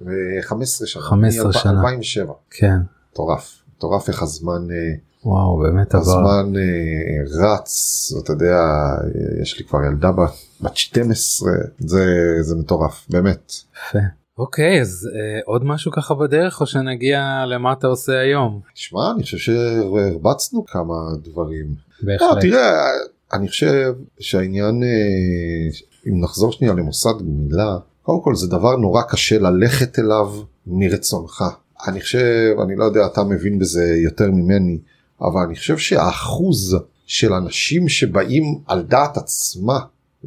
15 0.41 0.87
שנה. 0.87 1.03
15 1.03 1.53
שנה. 1.53 1.71
2007. 1.71 2.33
כן. 2.49 2.77
מטורף, 3.15 3.61
מטורף 3.77 4.09
איך 4.09 4.21
הזמן, 4.23 4.67
אה, 4.71 4.95
וואו, 5.25 5.57
באמת 5.57 5.95
עבר. 5.95 6.01
הזמן 6.03 6.53
אה, 6.57 6.63
רץ, 7.53 7.71
אתה 8.23 8.31
יודע, 8.33 8.57
יש 9.41 9.59
לי 9.59 9.65
כבר 9.65 9.79
ילדה 9.83 10.11
בת- 10.11 10.31
בת 10.61 10.77
12, 10.77 11.51
זה, 11.79 12.05
זה 12.41 12.55
מטורף, 12.55 13.05
באמת. 13.09 13.51
יפה. 13.89 13.99
אוקיי, 14.37 14.81
אז 14.81 15.09
אה, 15.15 15.39
עוד 15.45 15.63
משהו 15.65 15.91
ככה 15.91 16.13
בדרך, 16.15 16.61
או 16.61 16.65
שנגיע 16.65 17.43
למה 17.47 17.73
אתה 17.73 17.87
עושה 17.87 18.19
היום? 18.19 18.59
שמע, 18.73 19.11
אני 19.15 19.23
חושב 19.23 19.37
שהרבצנו 19.37 20.65
כמה 20.65 20.93
דברים. 21.23 21.65
לא, 22.01 22.07
בהחלט. 22.13 22.41
תראה, 22.41 22.71
אני 23.33 23.47
חושב 23.47 23.93
שהעניין, 24.19 24.83
אה, 24.83 24.89
אם 26.09 26.21
נחזור 26.23 26.51
שנייה 26.51 26.73
למוסד 26.73 27.13
גמילה, 27.19 27.77
קודם 28.01 28.21
כל 28.23 28.35
זה 28.35 28.47
דבר 28.47 28.75
נורא 28.75 29.01
קשה 29.09 29.39
ללכת 29.39 29.99
אליו 29.99 30.27
מרצונך. 30.67 31.43
אני 31.87 32.01
חושב, 32.01 32.19
אני 32.65 32.75
לא 32.75 32.83
יודע, 32.83 33.05
אתה 33.13 33.23
מבין 33.23 33.59
בזה 33.59 33.95
יותר 34.03 34.31
ממני, 34.31 34.77
אבל 35.21 35.41
אני 35.47 35.55
חושב 35.55 35.77
שהאחוז 35.77 36.77
של 37.07 37.33
אנשים 37.33 37.89
שבאים 37.89 38.43
על 38.67 38.81
דעת 38.81 39.17
עצמה 39.17 39.79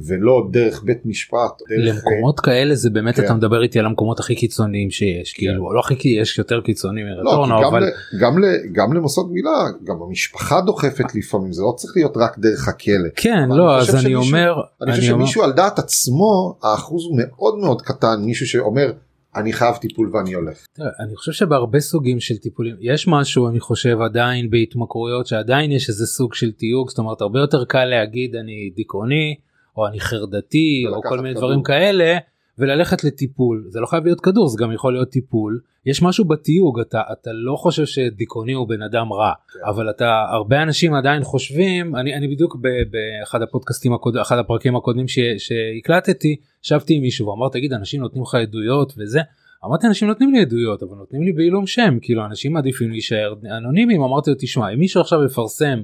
ולא 0.07 0.49
דרך 0.51 0.83
בית 0.83 1.07
משפט, 1.07 1.39
דרך, 1.69 1.95
למקומות 1.97 2.41
כאלה 2.41 2.75
זה 2.75 2.91
באמת 2.91 3.17
כן. 3.17 3.25
אתה 3.25 3.35
מדבר 3.35 3.63
איתי 3.63 3.79
על 3.79 3.87
המקומות 3.87 4.21
הכי 4.21 4.35
קיצוניים 4.35 4.91
שיש 4.91 5.33
כאילו 5.33 5.73
לא 5.75 5.81
הכי 5.81 5.97
כי 5.97 6.09
יש 6.21 6.39
יותר 6.39 6.61
קיצוניים 6.61 7.07
לא, 7.07 7.25
מרטורנו 7.25 7.55
גם, 7.63 7.65
אבל 7.65 7.85
גם, 8.21 8.39
ל, 8.39 8.45
גם 8.73 8.93
למוסד 8.93 9.23
מילה, 9.31 9.51
גם 9.85 9.97
המשפחה 10.09 10.61
דוחפת 10.61 11.15
לפעמים, 11.15 11.53
זה 11.53 11.63
לא 11.63 11.75
צריך 11.77 11.93
להיות 11.97 12.17
רק 12.17 12.39
דרך 12.39 12.69
הכלא. 12.69 13.09
כן 13.17 13.49
לא 13.49 13.71
אני 13.75 13.81
אז 13.81 13.87
חושב 13.87 13.93
אני 13.95 14.03
שמישהו- 14.03 14.23
אומר 14.35 14.53
אני 14.83 14.91
חושב 14.93 15.03
אני 15.03 15.13
אומר- 15.13 15.25
שמישהו 15.25 15.43
על 15.43 15.53
דעת 15.53 15.79
עצמו, 15.79 16.59
האחוז 16.63 17.05
הוא 17.05 17.17
מאוד 17.19 17.59
מאוד 17.59 17.83
קטן, 17.83 18.17
מישהו 18.21 18.47
שאומר, 18.47 18.93
אני 19.39 19.53
חייב 19.53 19.77
טיפול 19.77 20.11
ואני 20.17 20.35
הולך. 20.35 20.67
תראה, 20.73 20.89
אני 21.01 21.17
חושב 21.17 21.33
שבהרבה 21.33 21.81
סוגים 21.81 22.21
של 22.21 22.37
טיפולים 22.37 22.77
יש 22.81 23.09
משהו 23.09 23.49
אני 23.49 23.61
חושב 23.61 24.01
עדיין 24.01 24.51
בהתמכרויות 24.51 25.27
שעדיין 25.27 25.73
יש 25.73 25.89
איזה 25.89 26.07
סוג 26.07 26.35
של 26.35 26.53
תיוג 26.53 26.89
זאת 26.89 26.99
אומרת 26.99 27.21
הרבה 27.21 27.39
יותר 27.39 27.65
קל 27.65 27.85
להגיד 27.85 28.37
אני 28.37 28.71
דיכאוני 28.77 29.35
או 29.77 29.87
אני 29.87 30.01
חרדתי 30.01 30.85
או 30.89 31.03
כל 31.09 31.21
מיני. 31.21 31.35
דברים 31.35 31.63
כאלה 31.63 32.19
וללכת 32.59 33.05
לטיפול 33.05 33.65
זה 33.69 33.81
לא 33.81 33.87
חייב 33.87 34.05
להיות 34.05 34.21
כדור 34.21 34.49
זה 34.49 34.57
גם 34.61 34.73
יכול 34.73 34.93
להיות 34.93 35.09
טיפול. 35.11 35.61
יש 35.87 36.03
משהו 36.03 36.25
בתיוג 36.25 36.81
אתה 36.81 37.01
אתה 37.13 37.31
לא 37.33 37.57
חושב 37.57 37.87
שדיכאוני 37.87 38.53
הוא 38.53 38.69
בן 38.69 38.83
אדם 38.83 39.13
רע 39.13 39.33
כן. 39.53 39.59
אבל 39.69 39.91
אתה 39.91 40.25
הרבה 40.31 40.63
אנשים 40.63 40.95
עדיין 40.95 41.23
חושבים 41.25 41.97
אני 41.97 42.15
אני 42.15 42.29
בדיוק 42.29 42.57
ב- 42.57 42.69
באחד 42.91 43.43
הפודקאסטים 43.43 43.93
הקוד 43.93 44.17
אחד 44.17 44.39
הפרקים 44.39 44.77
הקודמים 44.77 45.09
ש- 45.09 45.19
שהקלטתי 45.39 46.37
ישבתי 46.65 46.95
עם 46.95 47.03
מישהו 47.03 47.27
ואמר 47.27 47.49
תגיד 47.49 47.73
אנשים 47.73 48.01
נותנים 48.01 48.23
לך 48.23 48.35
עדויות 48.35 48.93
וזה. 48.99 49.21
אמרתי 49.65 49.87
אנשים 49.87 50.09
נותנים 50.09 50.33
לי 50.33 50.41
עדויות 50.41 50.83
אבל 50.83 50.97
נותנים 50.97 51.23
לי 51.23 51.33
בעילום 51.33 51.67
שם 51.67 51.99
כאילו 52.03 52.25
אנשים 52.25 52.53
מעדיפים 52.53 52.91
להישאר 52.91 53.35
אנונימיים. 53.59 54.03
אמרתי 54.03 54.31
לו 54.31 54.37
תשמע 54.41 54.69
אם 54.69 54.79
מישהו 54.79 55.01
עכשיו 55.01 55.25
יפרסם 55.25 55.79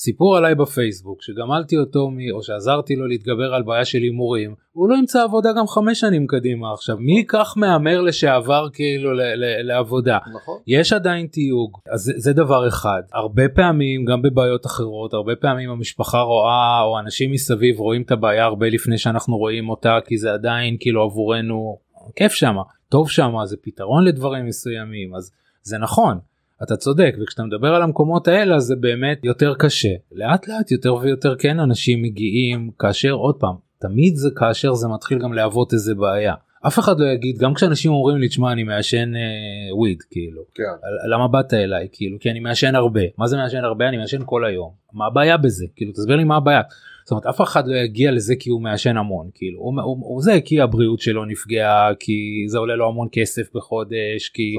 סיפור 0.00 0.36
עליי 0.36 0.54
בפייסבוק 0.54 1.22
שגמלתי 1.22 1.76
אותו 1.76 2.10
מ... 2.10 2.16
או 2.34 2.42
שעזרתי 2.42 2.96
לו 2.96 3.06
להתגבר 3.06 3.54
על 3.54 3.62
בעיה 3.62 3.84
של 3.84 3.98
הימורים 3.98 4.54
הוא 4.72 4.88
לא 4.88 4.94
ימצא 4.94 5.22
עבודה 5.22 5.52
גם 5.58 5.66
חמש 5.66 6.00
שנים 6.00 6.26
קדימה 6.26 6.72
עכשיו. 6.72 6.96
מי 6.96 7.16
ייקח 7.16 7.54
מהמר 7.56 8.00
לשעבר 8.00 8.68
כאילו 8.72 9.14
ל... 9.14 9.20
ל... 9.20 9.66
לעבודה? 9.66 10.18
נכון. 10.34 10.58
יש 10.66 10.92
עדיין 10.92 11.26
תיוג. 11.26 11.78
אז 11.92 12.00
זה, 12.00 12.12
זה 12.16 12.32
דבר 12.32 12.68
אחד. 12.68 13.02
הרבה 13.12 13.48
פעמים 13.48 14.04
גם 14.04 14.22
בבעיות 14.22 14.66
אחרות 14.66 15.14
הרבה 15.14 15.36
פעמים 15.36 15.70
המשפחה 15.70 16.20
רואה 16.20 16.82
או 16.82 16.98
אנשים 16.98 17.32
מסביב 17.32 17.78
רואים 17.78 18.02
את 18.02 18.10
הבעיה 18.10 18.44
הרבה 18.44 18.68
לפני 18.68 18.98
שאנחנו 18.98 19.36
רואים 19.36 19.68
אותה 19.68 19.98
כי 20.06 20.18
זה 20.18 20.32
עדיין 20.32 20.76
כאילו 20.80 21.02
עבורנו 21.02 21.78
כיף 22.16 22.32
שמה. 22.32 22.62
טוב 22.88 23.10
שמה 23.10 23.46
זה 23.46 23.56
פתרון 23.62 24.04
לדברים 24.04 24.46
מסוימים. 24.46 25.14
אז 25.14 25.30
זה 25.62 25.78
נכון 25.78 26.18
אתה 26.62 26.76
צודק 26.76 27.14
וכשאתה 27.22 27.42
מדבר 27.42 27.74
על 27.74 27.82
המקומות 27.82 28.28
האלה 28.28 28.60
זה 28.60 28.76
באמת 28.76 29.20
יותר 29.24 29.54
קשה. 29.58 29.94
לאט 30.12 30.48
לאט 30.48 30.70
יותר 30.70 30.94
ויותר 30.94 31.36
כן 31.38 31.60
אנשים 31.60 32.02
מגיעים 32.02 32.70
כאשר 32.78 33.12
עוד 33.12 33.34
פעם 33.40 33.54
תמיד 33.78 34.16
זה 34.16 34.28
כאשר 34.36 34.74
זה 34.74 34.88
מתחיל 34.88 35.18
גם 35.18 35.32
להוות 35.32 35.72
איזה 35.72 35.94
בעיה 35.94 36.34
אף 36.66 36.78
אחד 36.78 37.00
לא 37.00 37.06
יגיד 37.06 37.38
גם 37.38 37.54
כשאנשים 37.54 37.92
אומרים 37.92 38.16
לי 38.16 38.28
תשמע 38.28 38.52
אני 38.52 38.62
מעשן 38.62 39.16
אה, 39.16 39.76
וויד 39.76 40.02
כאילו 40.10 40.42
כן. 40.54 40.62
למה 41.10 41.28
באת 41.28 41.54
אליי 41.54 41.88
כאילו 41.92 42.18
כי 42.20 42.30
אני 42.30 42.40
מעשן 42.40 42.74
הרבה 42.74 43.00
מה 43.18 43.26
זה 43.26 43.36
מעשן 43.36 43.64
הרבה 43.64 43.88
אני 43.88 43.96
מעשן 43.96 44.18
כל 44.26 44.44
היום 44.44 44.70
מה 44.92 45.06
הבעיה 45.06 45.36
בזה 45.36 45.66
כאילו 45.76 45.92
תסביר 45.92 46.16
לי 46.16 46.24
מה 46.24 46.36
הבעיה. 46.36 46.62
זאת 47.04 47.10
אומרת 47.10 47.26
אף 47.26 47.40
אחד 47.40 47.68
לא 47.68 47.76
יגיע 47.76 48.10
לזה 48.10 48.34
כי 48.40 48.50
הוא 48.50 48.62
מעשן 48.62 48.96
המון 48.96 49.28
כאילו 49.34 49.60
הוא, 49.60 49.80
הוא, 49.82 49.96
הוא 50.00 50.22
זה 50.22 50.40
כי 50.44 50.60
הבריאות 50.60 51.00
שלו 51.00 51.24
נפגעה 51.24 51.90
כי 52.00 52.44
זה 52.48 52.58
עולה 52.58 52.76
לו 52.76 52.88
המון 52.88 53.08
כסף 53.12 53.54
בחודש 53.54 54.28
כי 54.34 54.56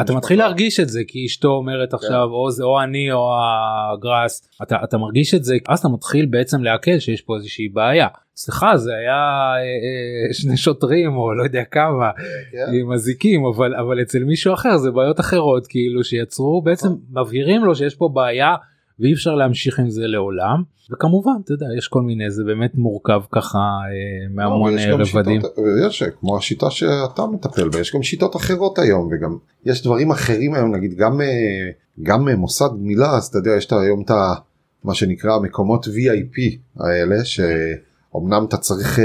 אתה. 0.00 0.14
מתחיל 0.14 0.38
להרגיש 0.38 0.80
את 0.80 0.88
זה 0.88 1.00
כי 1.08 1.26
אשתו 1.26 1.48
אומרת 1.48 1.94
עכשיו 1.94 2.28
או 2.30 2.50
זה 2.50 2.64
או 2.64 2.82
אני 2.82 3.12
או 3.12 3.32
הגראס 3.92 4.48
אתה 4.62 4.76
אתה 4.84 4.98
מרגיש 4.98 5.34
את 5.34 5.44
זה 5.44 5.56
אז 5.68 5.78
אתה 5.78 5.88
מתחיל 5.88 6.26
בעצם 6.26 6.62
לעכל 6.62 6.98
שיש 6.98 7.20
פה 7.20 7.36
איזושהי 7.36 7.68
בעיה. 7.68 8.06
אצלך 8.34 8.66
זה 8.76 8.90
היה 8.94 9.14
אה, 9.56 9.58
אה, 10.28 10.34
שני 10.34 10.56
שוטרים 10.56 11.16
או 11.16 11.34
לא 11.34 11.44
יודע 11.44 11.64
כמה 11.70 12.10
כן. 12.52 12.74
עם 12.80 12.92
אזיקים 12.92 13.44
אבל 13.44 13.74
אבל 13.74 14.02
אצל 14.02 14.24
מישהו 14.24 14.54
אחר 14.54 14.76
זה 14.76 14.90
בעיות 14.90 15.20
אחרות 15.20 15.66
כאילו 15.66 16.04
שיצרו 16.04 16.62
בעצם 16.62 16.88
מבהירים 17.10 17.64
לו 17.64 17.74
שיש 17.74 17.94
פה 17.94 18.08
בעיה 18.14 18.54
ואי 19.00 19.12
אפשר 19.12 19.34
להמשיך 19.34 19.78
עם 19.78 19.90
זה 19.90 20.06
לעולם 20.06 20.62
וכמובן 20.92 21.32
אתה 21.44 21.52
יודע 21.52 21.66
יש 21.78 21.88
כל 21.88 22.02
מיני 22.02 22.30
זה 22.30 22.44
באמת 22.44 22.74
מורכב 22.74 23.20
ככה 23.32 23.58
אה, 23.58 24.34
מהמון 24.34 24.74
לא, 24.74 24.80
גם 24.92 25.00
רבדים. 25.00 25.40
שיטות- 25.40 25.54
יש 25.88 26.02
כמו 26.20 26.36
השיטה 26.38 26.70
שאתה 26.70 27.26
מטפל 27.26 27.68
בה 27.68 27.80
יש 27.80 27.94
גם 27.94 28.02
שיטות 28.02 28.36
אחרות 28.36 28.78
היום 28.78 29.08
וגם 29.12 29.36
יש 29.64 29.82
דברים 29.82 30.10
אחרים 30.10 30.54
היום 30.54 30.74
נגיד 30.74 30.94
גם 30.94 31.20
גם 32.02 32.28
מוסד 32.28 32.68
גמילה 32.78 33.10
אז 33.10 33.26
אתה 33.26 33.38
יודע 33.38 33.50
יש 33.56 33.66
את 33.66 33.72
היום 33.72 34.02
את 34.02 34.10
מה 34.84 34.94
שנקרא 34.94 35.38
מקומות 35.42 35.86
VIP 35.86 36.56
האלה 36.80 37.24
שאומנם 38.12 38.44
אתה 38.48 38.56
צריך 38.56 38.98
אה, 38.98 39.04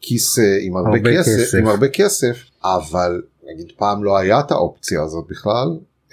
כיס 0.00 0.38
אה, 0.38 0.58
עם 0.60 0.76
הרבה, 0.76 0.90
הרבה 0.90 1.18
כסף, 1.18 1.40
כסף. 1.40 1.58
עם 1.58 1.66
הרבה 1.66 1.88
כסף 1.88 2.44
אבל 2.64 3.22
נגיד 3.52 3.72
פעם 3.76 4.04
לא 4.04 4.18
היה 4.18 4.40
את 4.40 4.50
האופציה 4.50 5.02
הזאת 5.02 5.24
בכלל. 5.30 5.68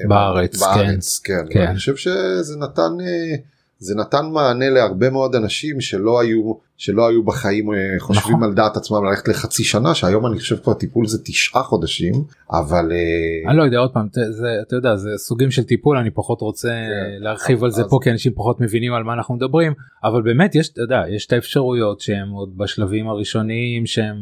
בארץ, 0.07 0.59
בארץ 0.59 1.19
כן, 1.19 1.45
כן. 1.49 1.59
ואני 1.59 1.75
חושב 1.75 1.95
שזה 1.95 2.57
נתן 2.57 2.91
אה, 3.01 3.35
זה 3.79 3.95
נתן 3.95 4.25
מענה 4.25 4.69
להרבה 4.69 5.09
מאוד 5.09 5.35
אנשים 5.35 5.81
שלא 5.81 6.21
היו 6.21 6.53
שלא 6.81 7.07
היו 7.09 7.23
בחיים 7.23 7.73
אה, 7.73 7.77
חושבים 7.99 8.35
נכון. 8.37 8.43
על 8.43 8.53
דעת 8.53 8.77
עצמם 8.77 9.05
ללכת 9.05 9.27
לחצי 9.27 9.63
שנה 9.63 9.95
שהיום 9.95 10.25
אני 10.27 10.39
חושב 10.39 10.55
כבר 10.63 10.73
טיפול 10.73 11.07
זה 11.07 11.17
תשעה 11.25 11.63
חודשים 11.63 12.13
אבל 12.51 12.91
אה, 12.91 13.49
אני 13.49 13.57
לא 13.57 13.63
יודע 13.63 13.77
עוד 13.77 13.91
פעם 13.93 14.07
זה 14.29 14.47
אתה 14.67 14.75
יודע 14.75 14.95
זה 14.95 15.09
סוגים 15.17 15.51
של 15.51 15.63
טיפול 15.63 15.97
אני 15.97 16.09
פחות 16.11 16.41
רוצה 16.41 16.69
כן. 16.69 17.23
להרחיב 17.23 17.63
על 17.63 17.71
זה 17.71 17.81
אז- 17.81 17.87
פה 17.89 17.99
כי 18.03 18.11
אנשים 18.11 18.31
פחות 18.35 18.61
מבינים 18.61 18.93
על 18.93 19.03
מה 19.03 19.13
אנחנו 19.13 19.35
מדברים 19.35 19.73
אבל 20.03 20.21
באמת 20.21 20.55
יש 20.55 20.69
אתה 20.69 20.81
יודע 20.81 21.03
יש 21.15 21.25
את 21.25 21.33
האפשרויות 21.33 22.01
שהן 22.01 22.29
עוד 22.29 22.57
בשלבים 22.57 23.07
הראשוניים 23.09 23.85
שהן 23.85 24.15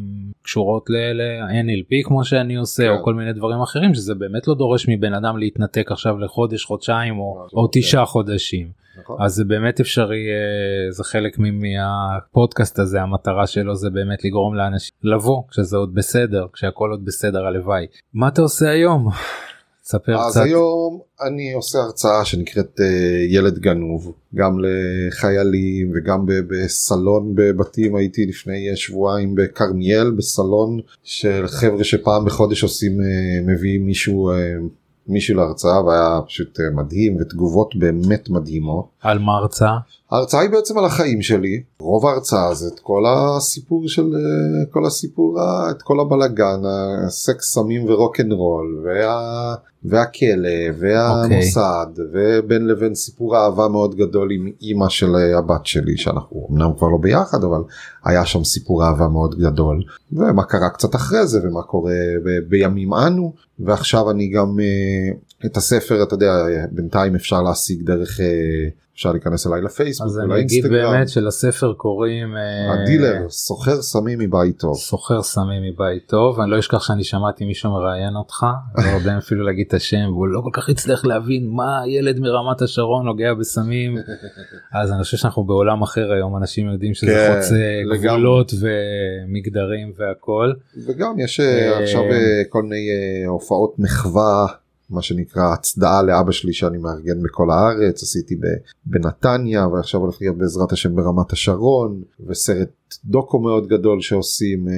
קשורות 0.43 0.89
ל-NLP 0.89 2.07
כמו 2.07 2.23
שאני 2.25 2.55
עושה 2.55 2.83
כן. 2.83 2.89
או 2.89 3.03
כל 3.03 3.13
מיני 3.13 3.33
דברים 3.33 3.61
אחרים 3.61 3.93
שזה 3.93 4.15
באמת 4.15 4.47
לא 4.47 4.55
דורש 4.55 4.85
מבן 4.89 5.13
אדם 5.13 5.37
להתנתק 5.37 5.91
עכשיו 5.91 6.17
לחודש 6.17 6.63
חודשיים 6.65 7.19
או, 7.19 7.43
נכון, 7.45 7.59
או 7.59 7.69
כן. 7.71 7.79
תשעה 7.79 8.05
חודשים 8.05 8.67
נכון. 8.99 9.17
אז 9.21 9.33
זה 9.33 9.43
באמת 9.45 9.79
אפשרי 9.79 10.17
אה, 10.29 10.91
זה 10.91 11.03
חלק 11.03 11.39
מ- 11.39 11.59
מהפודקאסט 12.49 12.79
הזה 12.79 13.01
המטרה 13.01 13.47
שלו 13.47 13.75
זה 13.75 13.89
באמת 13.89 14.23
לגרום 14.25 14.55
לאנשים 14.55 14.91
לבוא 15.03 15.43
כשזה 15.51 15.77
עוד 15.77 15.93
בסדר 15.93 16.45
כשהכל 16.53 16.89
עוד 16.91 17.05
בסדר 17.05 17.45
הלוואי 17.45 17.85
מה 18.13 18.27
אתה 18.27 18.41
עושה 18.41 18.69
היום? 18.69 19.09
ספר 19.83 20.19
אז 20.19 20.31
קצת. 20.31 20.41
היום 20.43 20.99
אני 21.21 21.53
עושה 21.53 21.79
הרצאה 21.79 22.25
שנקראת 22.25 22.79
אה, 22.79 22.85
ילד 23.29 23.59
גנוב 23.59 24.13
גם 24.35 24.57
לחיילים 24.59 25.91
וגם 25.95 26.25
בסלון 26.25 27.31
בבתים 27.35 27.95
הייתי 27.95 28.25
לפני 28.25 28.75
שבועיים 28.75 29.35
בכרמיאל 29.35 30.11
בסלון 30.11 30.79
של 31.03 31.47
חבר'ה 31.47 31.83
שפעם 31.83 32.25
בחודש 32.25 32.63
עושים 32.63 33.01
אה, 33.01 33.53
מביאים 33.53 33.85
מישהו 33.85 34.29
אה, 34.29 34.35
מישהו 35.07 35.37
להרצאה 35.37 35.85
והיה 35.85 36.19
פשוט 36.27 36.59
מדהים 36.75 37.17
ותגובות 37.21 37.75
באמת 37.75 38.29
מדהימות. 38.29 38.85
על 39.01 39.19
מה 39.19 39.31
ההרצאה? 39.33 39.77
ההרצאה 40.11 40.41
היא 40.41 40.49
בעצם 40.49 40.77
על 40.77 40.85
החיים 40.85 41.21
שלי. 41.21 41.63
רוב 41.79 42.05
ההרצאה 42.05 42.53
זה 42.53 42.67
את 42.67 42.79
כל 42.79 43.03
הסיפור 43.07 43.87
של 43.87 44.01
אה, 44.15 44.65
כל 44.71 44.85
הסיפור 44.85 45.37
את 45.71 45.81
כל 45.81 45.99
הבלגן 45.99 46.61
הסקס 47.07 47.53
סמים 47.53 47.89
ורוקנרול 47.89 48.83
וה, 48.85 49.55
והכלא 49.83 50.49
והמוסד 50.79 51.87
ובין 52.13 52.67
לבין 52.67 52.95
סיפור 52.95 53.37
אהבה 53.37 53.67
מאוד 53.67 53.95
גדול 53.95 54.31
עם 54.31 54.51
אימא 54.61 54.89
של 54.89 55.15
אה, 55.15 55.37
הבת 55.37 55.65
שלי 55.65 55.97
שאנחנו 55.97 56.47
אמנם 56.51 56.71
כבר 56.77 56.87
לא 56.87 56.97
ביחד 56.97 57.43
אבל 57.43 57.61
היה 58.05 58.25
שם 58.25 58.43
סיפור 58.43 58.85
אהבה 58.85 59.07
מאוד 59.07 59.35
גדול. 59.35 59.83
ומה 60.13 60.43
קרה 60.43 60.69
קצת 60.69 60.95
אחרי 60.95 61.27
זה 61.27 61.39
ומה 61.43 61.61
קורה 61.61 61.93
ב- 62.25 62.49
בימים 62.49 62.93
אנו. 62.93 63.33
ועכשיו 63.59 64.11
אני 64.11 64.29
גם 64.29 64.59
אה, 64.59 65.17
את 65.45 65.57
הספר 65.57 66.03
אתה 66.03 66.13
יודע 66.13 66.31
בינתיים 66.71 67.15
אפשר 67.15 67.41
להשיג 67.41 67.81
דרך 67.85 68.19
אה, 68.19 68.25
אפשר 68.95 69.11
להיכנס 69.11 69.47
אליי 69.47 69.61
לפייסבוק 69.61 70.07
אז 70.07 70.19
אני 70.19 70.41
אגיד. 70.41 70.67
באמת 70.67 71.09
שלספר 71.09 71.73
קוראים 71.73 72.35
אה, 72.37 72.73
הדילר 72.73 73.29
סוחר 73.29 73.81
סמים 73.81 74.19
מבית 74.19 74.59
טוב. 74.59 74.77
סוחר 74.77 75.23
סמים 75.23 75.63
מבית 75.63 76.07
טוב 76.07 76.39
אני 76.39 76.51
לא 76.51 76.59
אשכח 76.59 76.83
שאני 76.87 77.03
שמעתי 77.03 77.45
מישהו 77.45 77.71
מראיין 77.71 78.15
אותך 78.15 78.45
לא 78.77 78.83
יודע 78.97 79.17
אפילו 79.17 79.43
להגיד 79.43 79.65
את 79.67 79.73
השם 79.73 80.05
והוא 80.13 80.27
לא 80.27 80.41
כל 80.43 80.49
כך 80.53 80.69
הצליח 80.69 81.05
להבין 81.05 81.49
מה 81.49 81.81
ילד 81.87 82.19
מרמת 82.19 82.61
השרון 82.61 83.05
נוגע 83.05 83.33
בסמים 83.33 83.97
אז 84.81 84.91
אני 84.91 85.03
חושב 85.03 85.17
שאנחנו 85.17 85.43
בעולם 85.43 85.81
אחר 85.81 86.11
היום 86.11 86.37
אנשים 86.37 86.69
יודעים 86.69 86.93
שזה 86.93 87.07
כן, 87.11 87.35
חוצה. 87.35 87.55
גבולות 88.07 88.51
ומגדרים 88.59 89.93
והכל 89.97 90.53
וגם 90.87 91.19
יש 91.19 91.39
אה, 91.39 91.79
עכשיו 91.79 92.01
כל 92.49 92.63
מיני 92.63 92.87
הופעות 93.27 93.75
מחווה 93.79 94.45
מה 94.89 95.01
שנקרא 95.01 95.53
הצדעה 95.53 96.01
לאבא 96.03 96.31
שלי 96.31 96.53
שאני 96.53 96.77
מארגן 96.77 97.23
בכל 97.23 97.47
הארץ 97.51 98.03
עשיתי 98.03 98.35
בנתניה 98.85 99.67
ועכשיו 99.67 100.01
הולך 100.01 100.17
להיות 100.21 100.37
בעזרת 100.37 100.71
השם 100.71 100.95
ברמת 100.95 101.31
השרון 101.31 102.01
וסרט 102.27 102.69
דוקו 103.05 103.39
מאוד 103.39 103.67
גדול 103.67 104.01
שעושים 104.01 104.67
אה, 104.67 104.73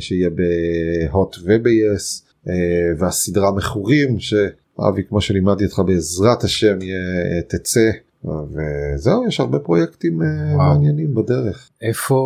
שיהיה 0.00 0.30
בהוט 0.30 1.36
וביס 1.44 2.24
אה, 2.48 2.54
והסדרה 2.98 3.52
מכורים 3.52 4.18
שאבי 4.18 5.02
כמו 5.08 5.20
שלימדתי 5.20 5.64
אותך 5.64 5.82
בעזרת 5.86 6.44
השם 6.44 6.78
יהיה- 6.82 7.42
תצא. 7.48 7.90
וזהו 8.24 9.26
יש 9.26 9.40
הרבה 9.40 9.58
פרויקטים 9.58 10.22
אה, 10.22 10.56
וואו. 10.56 10.68
מעניינים 10.68 11.14
בדרך 11.14 11.70
איפה 11.82 12.16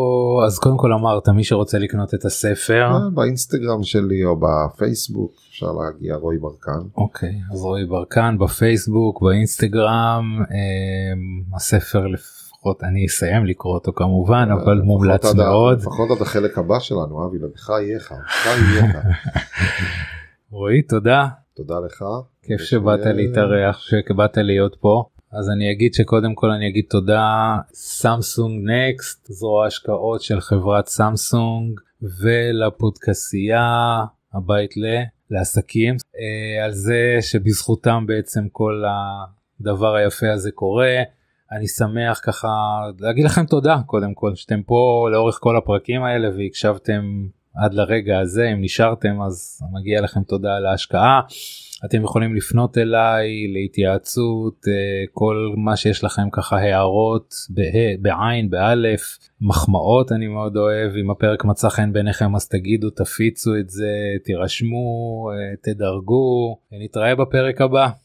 אז 0.46 0.58
קודם 0.58 0.76
כל 0.76 0.92
אמרת 0.92 1.28
מי 1.28 1.44
שרוצה 1.44 1.78
לקנות 1.78 2.14
את 2.14 2.24
הספר 2.24 2.90
אה, 2.92 3.10
באינסטגרם 3.14 3.82
שלי 3.82 4.24
או 4.24 4.40
בפייסבוק 4.40 5.32
אפשר 5.50 5.72
להגיע 5.72 6.16
רועי 6.16 6.38
ברקן. 6.38 6.86
אוקיי 6.96 7.40
אז 7.52 7.62
רועי 7.62 7.86
ברקן 7.86 8.36
בפייסבוק 8.40 9.22
באינסטגרם 9.22 10.42
אה, 10.50 11.56
הספר 11.56 12.06
לפחות 12.06 12.84
אני 12.84 13.06
אסיים 13.06 13.46
לקרוא 13.46 13.74
אותו 13.74 13.92
כמובן 13.92 14.48
אבל 14.52 14.80
מומלץ 14.80 15.24
עד 15.24 15.36
מאוד 15.36 15.78
לפחות 15.78 16.10
עד 16.10 16.22
החלק 16.22 16.58
הבא 16.58 16.78
שלנו 16.78 17.26
אבי 17.26 17.38
לך 17.54 17.72
יהיה 17.80 17.96
לך. 17.96 18.10
רועי 20.50 20.82
תודה 20.82 21.28
תודה 21.56 21.74
לך. 21.86 22.04
כיף 22.42 22.60
שבאת 22.60 23.06
להתארח 23.06 23.78
שבאת 23.78 24.36
להיות 24.36 24.76
פה 24.80 25.04
אז 25.38 25.50
אני 25.50 25.72
אגיד 25.72 25.94
שקודם 25.94 26.34
כל 26.34 26.50
אני 26.50 26.68
אגיד 26.68 26.84
תודה 26.90 27.56
סמסונג 27.72 28.70
נקסט 28.70 29.26
זרוע 29.32 29.66
השקעות 29.66 30.22
של 30.22 30.40
חברת 30.40 30.86
סמסונג 30.86 31.80
ולפודקסייה 32.22 34.04
הבית 34.34 34.76
ל 34.76 35.02
לעסקים 35.30 35.96
אה, 36.16 36.64
על 36.64 36.70
זה 36.72 37.18
שבזכותם 37.20 38.04
בעצם 38.06 38.48
כל 38.52 38.84
הדבר 39.60 39.94
היפה 39.94 40.32
הזה 40.32 40.50
קורה. 40.50 40.96
אני 41.52 41.68
שמח 41.68 42.20
ככה 42.22 42.48
להגיד 43.00 43.24
לכם 43.24 43.46
תודה 43.46 43.80
קודם 43.86 44.14
כל 44.14 44.34
שאתם 44.34 44.62
פה 44.62 45.08
לאורך 45.12 45.38
כל 45.40 45.56
הפרקים 45.56 46.02
האלה 46.02 46.28
והקשבתם 46.36 47.02
עד 47.54 47.74
לרגע 47.74 48.18
הזה 48.18 48.48
אם 48.52 48.60
נשארתם 48.60 49.22
אז 49.26 49.60
מגיע 49.72 50.00
לכם 50.00 50.22
תודה 50.22 50.56
על 50.56 50.66
ההשקעה. 50.66 51.20
אתם 51.84 52.02
יכולים 52.02 52.34
לפנות 52.34 52.78
אליי 52.78 53.46
להתייעצות 53.52 54.64
אה, 54.68 55.04
כל 55.12 55.54
מה 55.56 55.76
שיש 55.76 56.04
לכם 56.04 56.30
ככה 56.32 56.56
הערות 56.56 57.34
בעין 58.00 58.50
באלף 58.50 59.18
מחמאות 59.40 60.12
אני 60.12 60.26
מאוד 60.26 60.56
אוהב 60.56 60.96
אם 60.96 61.10
הפרק 61.10 61.44
מצא 61.44 61.68
חן 61.68 61.92
בעיניכם 61.92 62.36
אז 62.36 62.48
תגידו 62.48 62.90
תפיצו 62.90 63.56
את 63.60 63.70
זה 63.70 63.90
תירשמו 64.24 65.30
אה, 65.30 65.56
תדרגו 65.62 66.58
נתראה 66.72 67.14
בפרק 67.14 67.60
הבא. 67.60 68.03